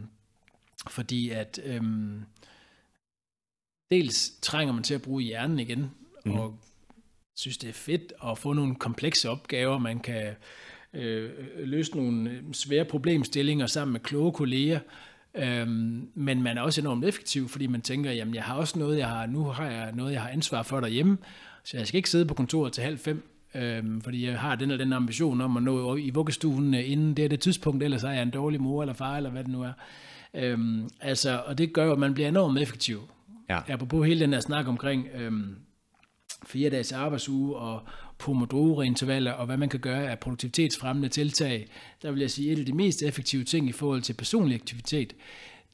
[0.90, 1.82] fordi at øh,
[3.90, 5.90] dels trænger man til at bruge hjernen igen,
[6.24, 6.32] mm.
[6.32, 6.58] og
[7.36, 10.34] synes, det er fedt at få nogle komplekse opgaver, man kan
[10.94, 14.80] øh, løse nogle svære problemstillinger sammen med kloge kolleger,
[15.34, 18.98] Øhm, men man er også enormt effektiv, fordi man tænker, jamen jeg har også noget,
[18.98, 21.18] jeg har, nu har jeg noget, jeg har ansvar for derhjemme,
[21.64, 23.22] så jeg skal ikke sidde på kontoret til halv fem,
[23.54, 27.14] øhm, fordi jeg har den eller den ambition om at nå i vuggestuen øh, inden
[27.14, 29.52] det er det tidspunkt, ellers er jeg en dårlig mor eller far, eller hvad det
[29.52, 29.72] nu er.
[30.34, 33.00] Øhm, altså, og det gør at man bliver enormt effektiv.
[33.48, 33.60] Ja.
[33.68, 35.56] Apropos hele den her snak omkring øhm,
[36.46, 37.82] fire dages arbejdsuge og
[38.18, 41.68] Pomodoro-intervaller, og hvad man kan gøre af produktivitetsfremmende tiltag,
[42.02, 45.14] der vil jeg sige, et af de mest effektive ting i forhold til personlig aktivitet,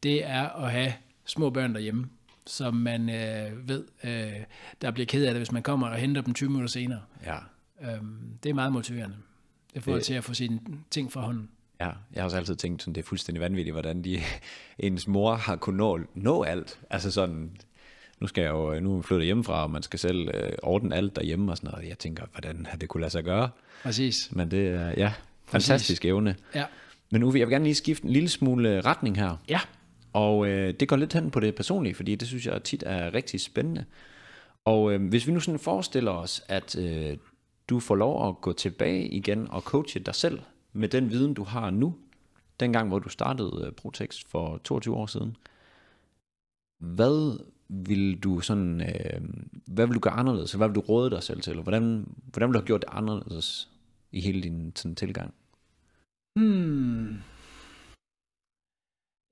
[0.03, 0.93] det er at have
[1.25, 2.07] små børn derhjemme,
[2.47, 4.45] som man øh, ved, øh,
[4.83, 7.01] der bliver ked af det, hvis man kommer og henter dem 20 minutter senere.
[7.27, 7.37] Ja.
[7.83, 9.17] Øhm, det er meget motiverende.
[9.71, 10.61] Det er forhold til at få sine
[10.91, 11.49] ting fra hånden.
[11.81, 14.21] Ja, jeg har også altid tænkt, sådan, det er fuldstændig vanvittigt, hvordan de,
[14.79, 16.79] ens mor har kunnet nå, nå alt.
[16.91, 17.51] Altså sådan,
[18.21, 21.17] nu skal jeg jo, nu jeg flyttet hjemmefra, og man skal selv øh, ordne alt
[21.17, 21.89] derhjemme og sådan noget.
[21.89, 23.51] Jeg tænker, hvordan har det kunne lade sig gøre?
[23.83, 24.29] Præcis.
[24.33, 25.13] Men det er, ja,
[25.47, 26.37] fantastisk evne.
[26.55, 26.65] Ja.
[27.11, 29.37] Men Uwe, jeg vil gerne lige skifte en lille smule øh, retning her.
[29.49, 29.61] Ja.
[30.13, 33.15] Og øh, det går lidt hen på det personlige, fordi det synes jeg tit er
[33.15, 33.85] rigtig spændende.
[34.65, 37.17] Og øh, hvis vi nu sådan forestiller os, at øh,
[37.69, 40.39] du får lov at gå tilbage igen og coache dig selv
[40.75, 41.95] med den viden, du har nu,
[42.61, 45.37] dengang hvor du startede øh, Protex for 22 år siden.
[46.79, 49.21] Hvad vil du sådan, øh,
[49.67, 50.53] hvad vil du gøre anderledes?
[50.53, 51.63] Hvad vil du råde dig selv til?
[51.63, 53.71] Hvordan, hvordan vil du have gjort det anderledes
[54.13, 55.35] i hele din sådan, tilgang?
[56.39, 57.17] Hmm.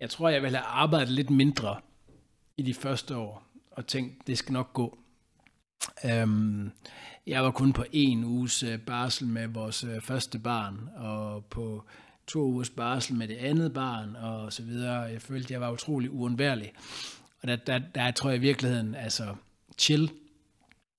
[0.00, 1.80] Jeg tror, jeg vil have arbejdet lidt mindre
[2.56, 4.98] i de første år, og tænkt, det skal nok gå.
[6.04, 6.70] Øhm,
[7.26, 11.84] jeg var kun på en uges øh, barsel med vores øh, første barn, og på
[12.26, 15.00] to ugers barsel med det andet barn, og så videre.
[15.00, 16.72] Jeg følte, jeg var utrolig uundværlig.
[17.42, 19.34] Og der, der, der tror jeg i virkeligheden, altså
[19.78, 20.10] chill,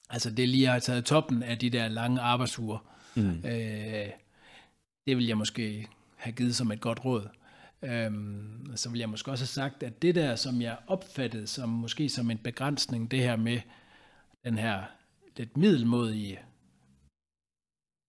[0.09, 2.77] altså det lige har taget toppen af de der lange arbejdsuger.
[3.15, 3.45] Mm.
[3.45, 4.09] Øh,
[5.07, 7.27] det vil jeg måske have givet som et godt råd.
[7.83, 11.69] Øhm, så vil jeg måske også have sagt, at det der, som jeg opfattede som
[11.69, 13.59] måske som en begrænsning, det her med
[14.45, 14.83] den her
[15.37, 16.39] lidt middelmodige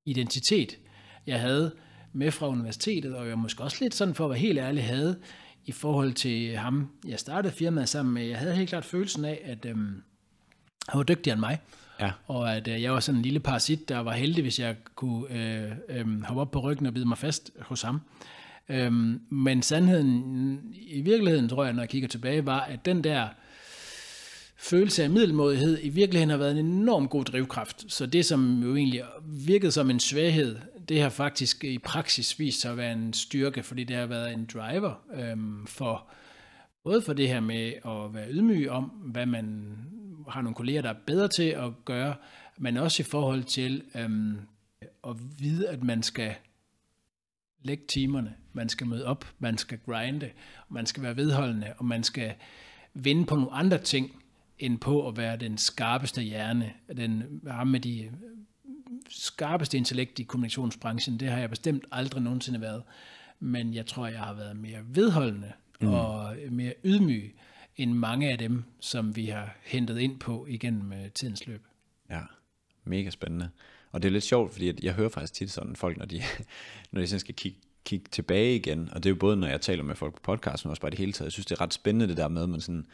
[0.07, 0.78] identitet,
[1.26, 1.74] jeg havde
[2.12, 5.20] med fra universitetet, og jeg måske også lidt sådan, for at være helt ærlig, havde
[5.64, 8.22] i forhold til ham, jeg startede firmaet sammen med.
[8.24, 10.03] Jeg havde helt klart følelsen af, at øhm,
[10.89, 11.59] han var dygtigere end mig,
[12.01, 12.12] Ja.
[12.26, 15.30] og at øh, jeg var sådan en lille parasit, der var heldig, hvis jeg kunne
[15.30, 18.01] øh, øh, hoppe op på ryggen og bide mig fast hos ham.
[18.68, 23.28] Øhm, men sandheden, i virkeligheden tror jeg, når jeg kigger tilbage, var, at den der
[24.64, 27.92] følelse af middelmådighed i virkeligheden har været en enorm god drivkraft.
[27.92, 30.58] Så det, som jo egentlig virkede som en svaghed,
[30.88, 34.32] det har faktisk i praksis vist sig at være en styrke, fordi det har været
[34.32, 36.08] en driver øhm, for
[36.84, 39.78] både for det her med at være ydmyg om, hvad man
[40.28, 42.14] har nogle kolleger, der er bedre til at gøre,
[42.58, 44.38] men også i forhold til øhm,
[44.82, 46.34] at vide, at man skal
[47.62, 50.30] lægge timerne, man skal møde op, man skal grinde,
[50.70, 52.34] man skal være vedholdende, og man skal
[52.94, 54.24] vinde på nogle andre ting,
[54.64, 58.10] end på at være den skarpeste hjerne, den ham med de
[59.08, 61.20] skarpeste intellekt i kommunikationsbranchen.
[61.20, 62.82] Det har jeg bestemt aldrig nogensinde været.
[63.40, 65.88] Men jeg tror, jeg har været mere vedholdende mm.
[65.88, 67.34] og mere ydmyg
[67.76, 71.66] end mange af dem, som vi har hentet ind på igennem øh, tidens løb.
[72.10, 72.20] Ja,
[72.84, 73.50] mega spændende.
[73.92, 76.22] Og det er lidt sjovt, fordi at jeg hører faktisk tit sådan folk, når de,
[76.92, 79.60] når de sådan skal kigge, kigge tilbage igen, og det er jo både, når jeg
[79.60, 81.26] taler med folk på podcast, men også bare det hele taget.
[81.26, 82.86] Jeg synes, det er ret spændende det der med, men sådan,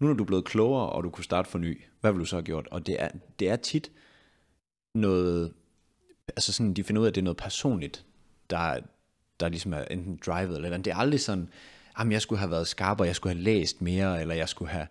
[0.00, 2.24] nu når du er blevet klogere, og du kunne starte for ny, hvad vil du
[2.24, 2.68] så have gjort?
[2.70, 3.90] Og det er, det er tit
[4.94, 5.52] noget,
[6.28, 8.04] altså sådan, de finder ud af, at det er noget personligt,
[8.50, 8.80] der,
[9.40, 10.84] der ligesom er enten drivet eller andet.
[10.84, 11.48] Det er aldrig sådan,
[11.98, 14.86] jamen jeg skulle have været skarpere, jeg skulle have læst mere, eller jeg skulle have,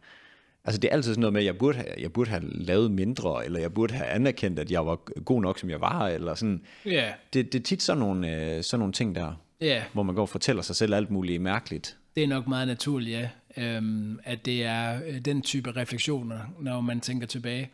[0.63, 2.91] Altså det er altid sådan noget med, at jeg burde, have, jeg burde have lavet
[2.91, 6.35] mindre, eller jeg burde have anerkendt, at jeg var god nok, som jeg var, eller
[6.35, 6.61] sådan.
[6.85, 9.83] Ja, Det, det er tit sådan nogle, øh, sådan nogle ting der, ja.
[9.93, 11.97] hvor man går og fortæller sig selv alt muligt mærkeligt.
[12.15, 13.29] Det er nok meget naturligt, ja.
[13.57, 17.71] Øhm, at det er øh, den type refleksioner, når man tænker tilbage.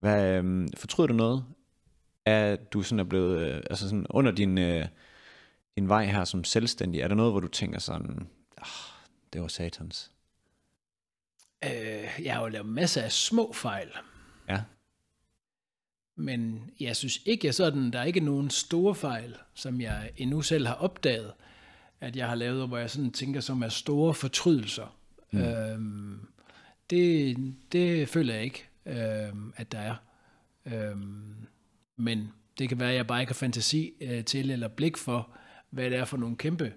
[0.00, 1.44] Hvad, øh, fortryder du noget,
[2.24, 4.86] at du sådan er blevet, øh, altså sådan under din, øh,
[5.76, 8.28] din vej her som selvstændig, er der noget, hvor du tænker sådan,
[8.58, 8.66] ah,
[9.32, 10.10] det var satans?
[11.64, 13.88] Øh, jeg har jo lavet masser af små fejl,
[14.48, 14.62] Ja,
[16.16, 20.42] men jeg synes ikke, jeg sådan, der er ikke nogen store fejl, som jeg endnu
[20.42, 21.32] selv har opdaget,
[22.02, 24.96] at jeg har lavet, hvor jeg sådan tænker, som er store fortrydelser.
[25.30, 25.40] Mm.
[25.40, 26.18] Øhm,
[26.90, 27.36] det,
[27.72, 29.94] det føler jeg ikke, øhm, at der er.
[30.66, 31.34] Øhm,
[31.96, 35.28] men det kan være, at jeg bare ikke har fantasi øh, til eller blik for,
[35.70, 36.72] hvad det er for nogle kæmpe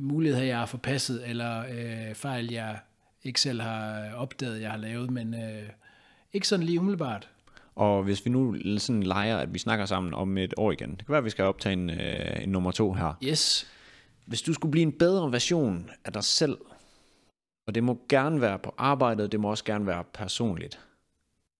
[0.00, 2.78] muligheder, jeg har forpasset, eller øh, fejl, jeg
[3.24, 5.68] ikke selv har opdaget, jeg har lavet, men øh,
[6.32, 7.28] ikke sådan lige umiddelbart.
[7.74, 10.98] og hvis vi nu sådan leger, at vi snakker sammen om et år igen, det
[10.98, 13.66] kan være, at vi skal optage en, øh, en nummer to her, Yes,
[14.28, 16.58] Hvis du skulle blive en bedre version af dig selv,
[17.66, 20.80] og det må gerne være på arbejdet, det må også gerne være personligt,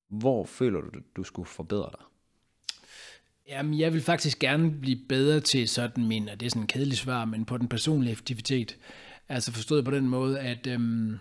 [0.09, 2.05] hvor føler du, du skulle forbedre dig?
[3.49, 6.67] Jamen, jeg vil faktisk gerne blive bedre til sådan min, og det er sådan en
[6.67, 8.77] kedelig svar, men på den personlige effektivitet.
[9.29, 11.19] Altså forstået på den måde, at øhm,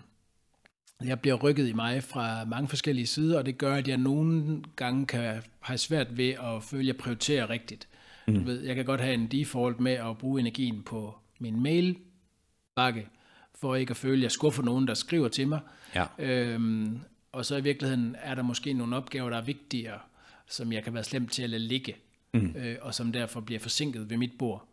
[1.04, 4.62] jeg bliver rykket i mig fra mange forskellige sider, og det gør, at jeg nogle
[4.76, 7.88] gange kan have svært ved at føle, at jeg prioriterer rigtigt.
[8.26, 8.34] Mm.
[8.34, 13.08] Du ved, jeg kan godt have en default med at bruge energien på min mailbakke,
[13.54, 15.60] for ikke at føle, at jeg skuffer nogen, der skriver til mig.
[15.94, 16.04] Ja.
[16.18, 17.00] Øhm,
[17.32, 19.98] og så i virkeligheden er der måske nogle opgaver, der er vigtigere,
[20.46, 21.96] som jeg kan være slemt til at lade ligge,
[22.34, 22.54] mm.
[22.56, 24.68] øh, og som derfor bliver forsinket ved mit bord.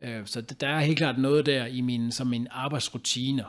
[0.00, 3.44] Øh, så der er helt klart noget der i min, som mine arbejdsrutiner,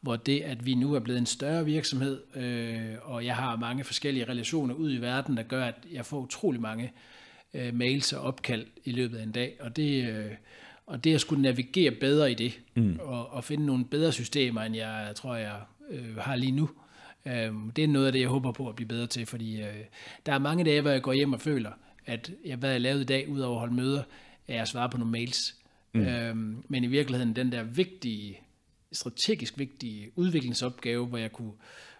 [0.00, 3.84] hvor det, at vi nu er blevet en større virksomhed, øh, og jeg har mange
[3.84, 6.92] forskellige relationer ud i verden, der gør, at jeg får utrolig mange
[7.54, 10.30] øh, mails og opkald i løbet af en dag, og det, øh,
[10.90, 12.98] og det at skulle navigere bedre i det, mm.
[13.00, 15.60] og, og finde nogle bedre systemer, end jeg tror, jeg
[15.90, 16.70] øh, har lige nu,
[17.26, 19.84] øh, det er noget af det, jeg håber på at blive bedre til, fordi øh,
[20.26, 21.70] der er mange dage, hvor jeg går hjem og føler,
[22.06, 24.02] at jeg, hvad jeg lavede i dag, udover at holde møder,
[24.48, 25.56] er at svare på nogle mails.
[25.94, 26.00] Mm.
[26.00, 28.40] Øhm, men i virkeligheden, den der vigtige,
[28.92, 31.52] strategisk vigtige udviklingsopgave, hvor jeg kunne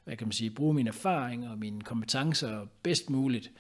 [0.05, 3.51] hvad kan man sige, bruge mine erfaringer og mine kompetencer bedst muligt,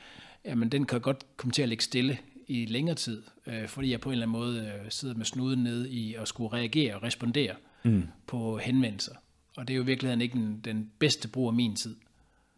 [0.45, 4.01] jamen den kan godt komme til at ligge stille i længere tid, øh, fordi jeg
[4.01, 7.03] på en eller anden måde øh, sidder med snuden ned i at skulle reagere og
[7.03, 8.03] respondere mm.
[8.26, 9.14] på henvendelser.
[9.57, 11.96] Og det er jo i virkeligheden ikke den, den bedste brug af min tid.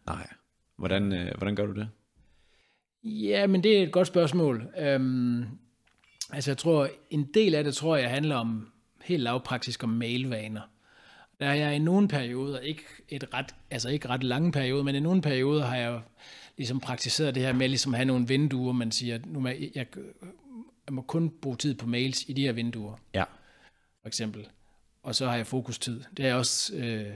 [0.05, 0.27] Nej.
[0.77, 1.89] Hvordan, øh, hvordan gør du det?
[3.03, 4.67] Ja, men det er et godt spørgsmål.
[4.79, 5.45] Øhm,
[6.29, 8.71] altså jeg tror, en del af det tror jeg handler om
[9.03, 10.61] helt lavpraktisk om mailvaner.
[11.39, 14.95] Der er jeg i nogle perioder, ikke, et ret, altså ikke ret lange perioder, men
[14.95, 16.01] i nogle perioder har jeg
[16.57, 19.85] ligesom praktiseret det her med ligesom at have nogle vinduer, man siger, nu jeg, jeg,
[20.87, 22.95] jeg må kun bruge tid på mails i de her vinduer.
[23.13, 23.23] Ja.
[24.01, 24.47] For eksempel.
[25.03, 26.01] Og så har jeg fokustid.
[26.17, 27.13] Det har jeg også øh,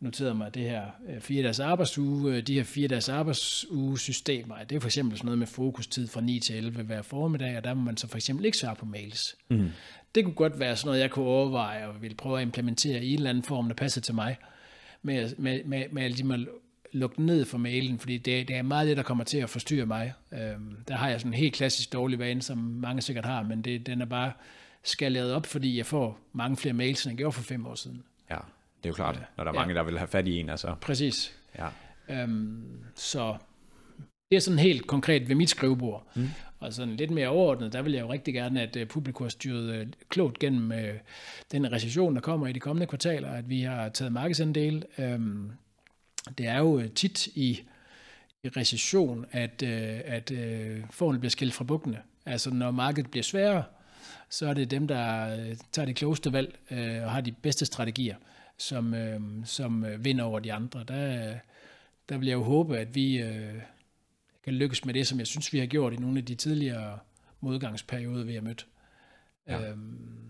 [0.00, 4.64] noteret mig, det her øh, fire dages arbejdsuge, øh, de her fire dages arbejdsuge systemer,
[4.64, 7.64] det er for eksempel sådan noget med fokustid fra 9 til 11 hver formiddag, og
[7.64, 9.36] der må man så for eksempel ikke svare på mails.
[9.48, 9.70] Mm.
[10.14, 13.12] Det kunne godt være sådan noget, jeg kunne overveje og ville prøve at implementere i
[13.12, 14.36] en eller anden form, der passer til mig,
[15.02, 16.40] med, med, med, med ligesom at
[16.92, 19.86] lukke ned for mailen, fordi det, det er meget det, der kommer til at forstyrre
[19.86, 20.12] mig.
[20.32, 23.62] Øhm, der har jeg sådan en helt klassisk dårlig vane, som mange sikkert har, men
[23.62, 24.32] det, den er bare
[24.82, 28.02] skaleret op, fordi jeg får mange flere mails, end jeg gjorde for fem år siden.
[28.30, 28.36] Ja,
[28.82, 29.78] det er jo klart, når der er mange, ja.
[29.78, 30.48] der vil have fat i en.
[30.48, 30.74] Altså.
[30.80, 31.36] Præcis.
[31.58, 31.68] Ja.
[32.08, 33.36] Øhm, så
[34.30, 36.06] det er sådan helt konkret ved mit skrivebord.
[36.14, 36.28] Mm.
[36.58, 39.30] Og sådan lidt mere overordnet, der vil jeg jo rigtig gerne, at uh, publikum har
[39.30, 40.96] styret uh, klogt gennem uh,
[41.52, 44.84] den recession, der kommer i de kommende kvartaler, at vi har taget markedsandel.
[44.98, 45.52] Um,
[46.38, 47.62] det er jo tit i,
[48.42, 51.98] i recession, at, uh, at uh, forholdene bliver skilt fra bukkene.
[52.26, 53.64] Altså når markedet bliver sværere,
[54.28, 57.66] så er det dem, der uh, tager det klogeste valg uh, og har de bedste
[57.66, 58.16] strategier,
[58.58, 60.84] som, uh, som uh, vinder over de andre.
[60.88, 61.34] Der,
[62.08, 63.22] der vil jeg jo håbe, at vi...
[63.22, 63.62] Uh,
[64.44, 66.98] kan lykkes med det, som jeg synes, vi har gjort i nogle af de tidligere
[67.40, 68.66] modgangsperioder, vi har mødt.
[69.46, 69.70] Ja.
[69.70, 70.29] Øhm.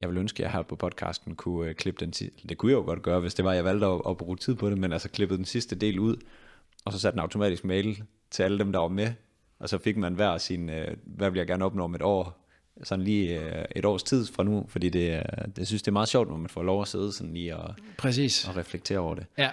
[0.00, 2.72] Jeg vil ønske, at jeg her på podcasten kunne uh, klippe den sidste, det kunne
[2.72, 4.78] jeg jo godt gøre, hvis det var, jeg valgte at, at bruge tid på det,
[4.78, 6.16] men altså klippede den sidste del ud,
[6.84, 9.12] og så satte en automatisk mail til alle dem, der var med,
[9.58, 12.46] og så fik man hver sin, uh, hvad vil jeg gerne opnå om et år,
[12.82, 15.22] sådan lige uh, et års tid fra nu, fordi det,
[15.56, 17.74] det synes det er meget sjovt, når man får lov at sidde sådan lige og,
[17.98, 18.48] Præcis.
[18.48, 19.26] og reflektere over det.
[19.38, 19.50] Ja,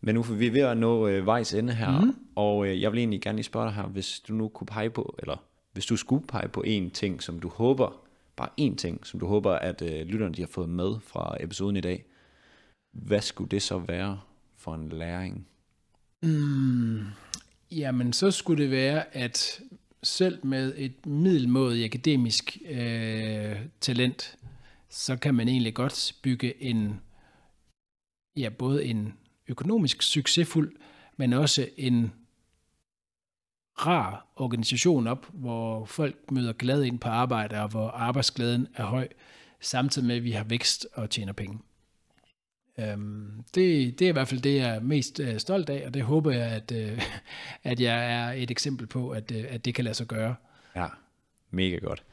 [0.00, 2.16] men nu vi er ved at nå øh, vejs ende her, mm.
[2.34, 4.90] og øh, jeg vil egentlig gerne lige spørge dig her, hvis du nu kunne pege
[4.90, 5.36] på, eller
[5.72, 8.05] hvis du skulle pege på en ting, som du håber,
[8.36, 11.76] bare én ting, som du håber, at øh, lytterne de har fået med fra episoden
[11.76, 12.04] i dag,
[12.92, 14.20] hvad skulle det så være
[14.56, 15.46] for en læring?
[16.22, 17.04] Mm,
[17.70, 19.60] jamen, så skulle det være, at
[20.02, 24.36] selv med et middelmådigt akademisk øh, talent,
[24.88, 27.00] så kan man egentlig godt bygge en,
[28.36, 29.14] ja, både en
[29.48, 30.76] økonomisk succesfuld,
[31.16, 32.12] men også en
[33.76, 39.08] rar organisation op, hvor folk møder glade ind på arbejde, og hvor arbejdsglæden er høj,
[39.60, 41.58] samtidig med, at vi har vækst og tjener penge.
[42.78, 45.94] Øhm, det, det er i hvert fald det, jeg er mest øh, stolt af, og
[45.94, 47.02] det håber jeg, at, øh,
[47.64, 50.34] at jeg er et eksempel på, at, øh, at det kan lade sig gøre.
[50.76, 50.86] Ja,
[51.50, 52.04] mega godt.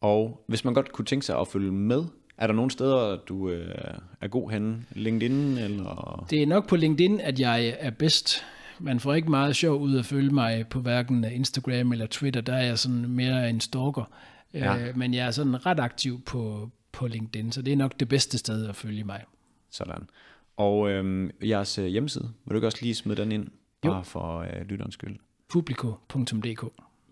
[0.00, 2.04] Og hvis man godt kunne tænke sig at følge med
[2.38, 4.84] er der nogle steder, du øh, er god henne?
[4.90, 5.58] LinkedIn?
[5.58, 6.26] Eller?
[6.30, 8.44] Det er nok på LinkedIn, at jeg er bedst.
[8.80, 12.40] Man får ikke meget sjov ud at følge mig på hverken Instagram eller Twitter.
[12.40, 14.10] Der er jeg sådan mere en stalker.
[14.54, 14.78] Ja.
[14.78, 18.08] Øh, men jeg er sådan ret aktiv på, på LinkedIn, så det er nok det
[18.08, 19.24] bedste sted at følge mig.
[19.70, 20.08] Sådan.
[20.56, 23.48] Og øh, jeres hjemmeside, vil du ikke også lige smide den ind?
[23.82, 24.02] Bare jo.
[24.02, 25.16] for øh, lytterens skyld.
[25.48, 26.64] Publico.dk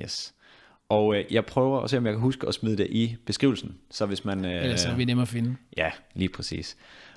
[0.03, 0.35] Yes.
[0.89, 3.77] Og øh, jeg prøver at se, om jeg kan huske at smide det i beskrivelsen.
[3.91, 4.45] Så hvis man...
[4.45, 5.57] Øh, Ellers er vi nemmere at finde.
[5.77, 6.77] Ja, lige præcis.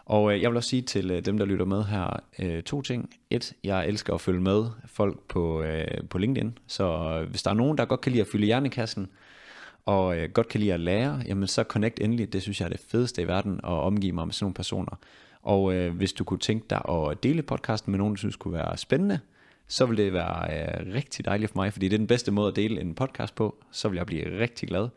[0.10, 2.82] Og øh, jeg vil også sige til øh, dem, der lytter med her, øh, to
[2.82, 3.10] ting.
[3.30, 6.58] Et, jeg elsker at følge med folk på, øh, på LinkedIn.
[6.68, 6.84] Så
[7.22, 9.08] øh, hvis der er nogen, der godt kan lide at fylde hjernekassen,
[9.86, 12.34] og øh, godt kan lide at lære, jamen så connect endelig.
[12.34, 15.00] Det synes jeg er det fedeste i verden at omgive mig med sådan nogle personer.
[15.44, 18.54] Og øh, hvis du kunne tænke dig at dele podcasten med nogen, du synes kunne
[18.54, 19.20] være spændende,
[19.68, 22.48] så vil det være øh, rigtig dejligt for mig, fordi det er den bedste måde
[22.48, 23.56] at dele en podcast på.
[23.72, 24.88] Så vil jeg blive rigtig glad.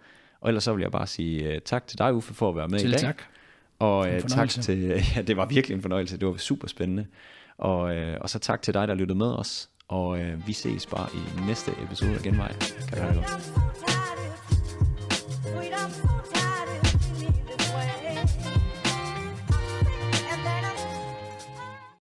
[0.41, 2.69] Og ellers så vil jeg bare sige øh, tak til dig, Uffe, for at være
[2.69, 3.01] med Til i dag.
[3.01, 3.23] tak.
[3.83, 4.79] Og øh, tak til,
[5.17, 6.19] ja, det var virkelig en fornøjelse.
[6.19, 7.07] Det var super spændende.
[7.59, 9.69] Og, øh, og så tak til dig, der lyttede med os.
[9.89, 12.53] Og øh, vi ses bare i næste episode af Genvej.
[12.89, 13.72] Kan du have det godt.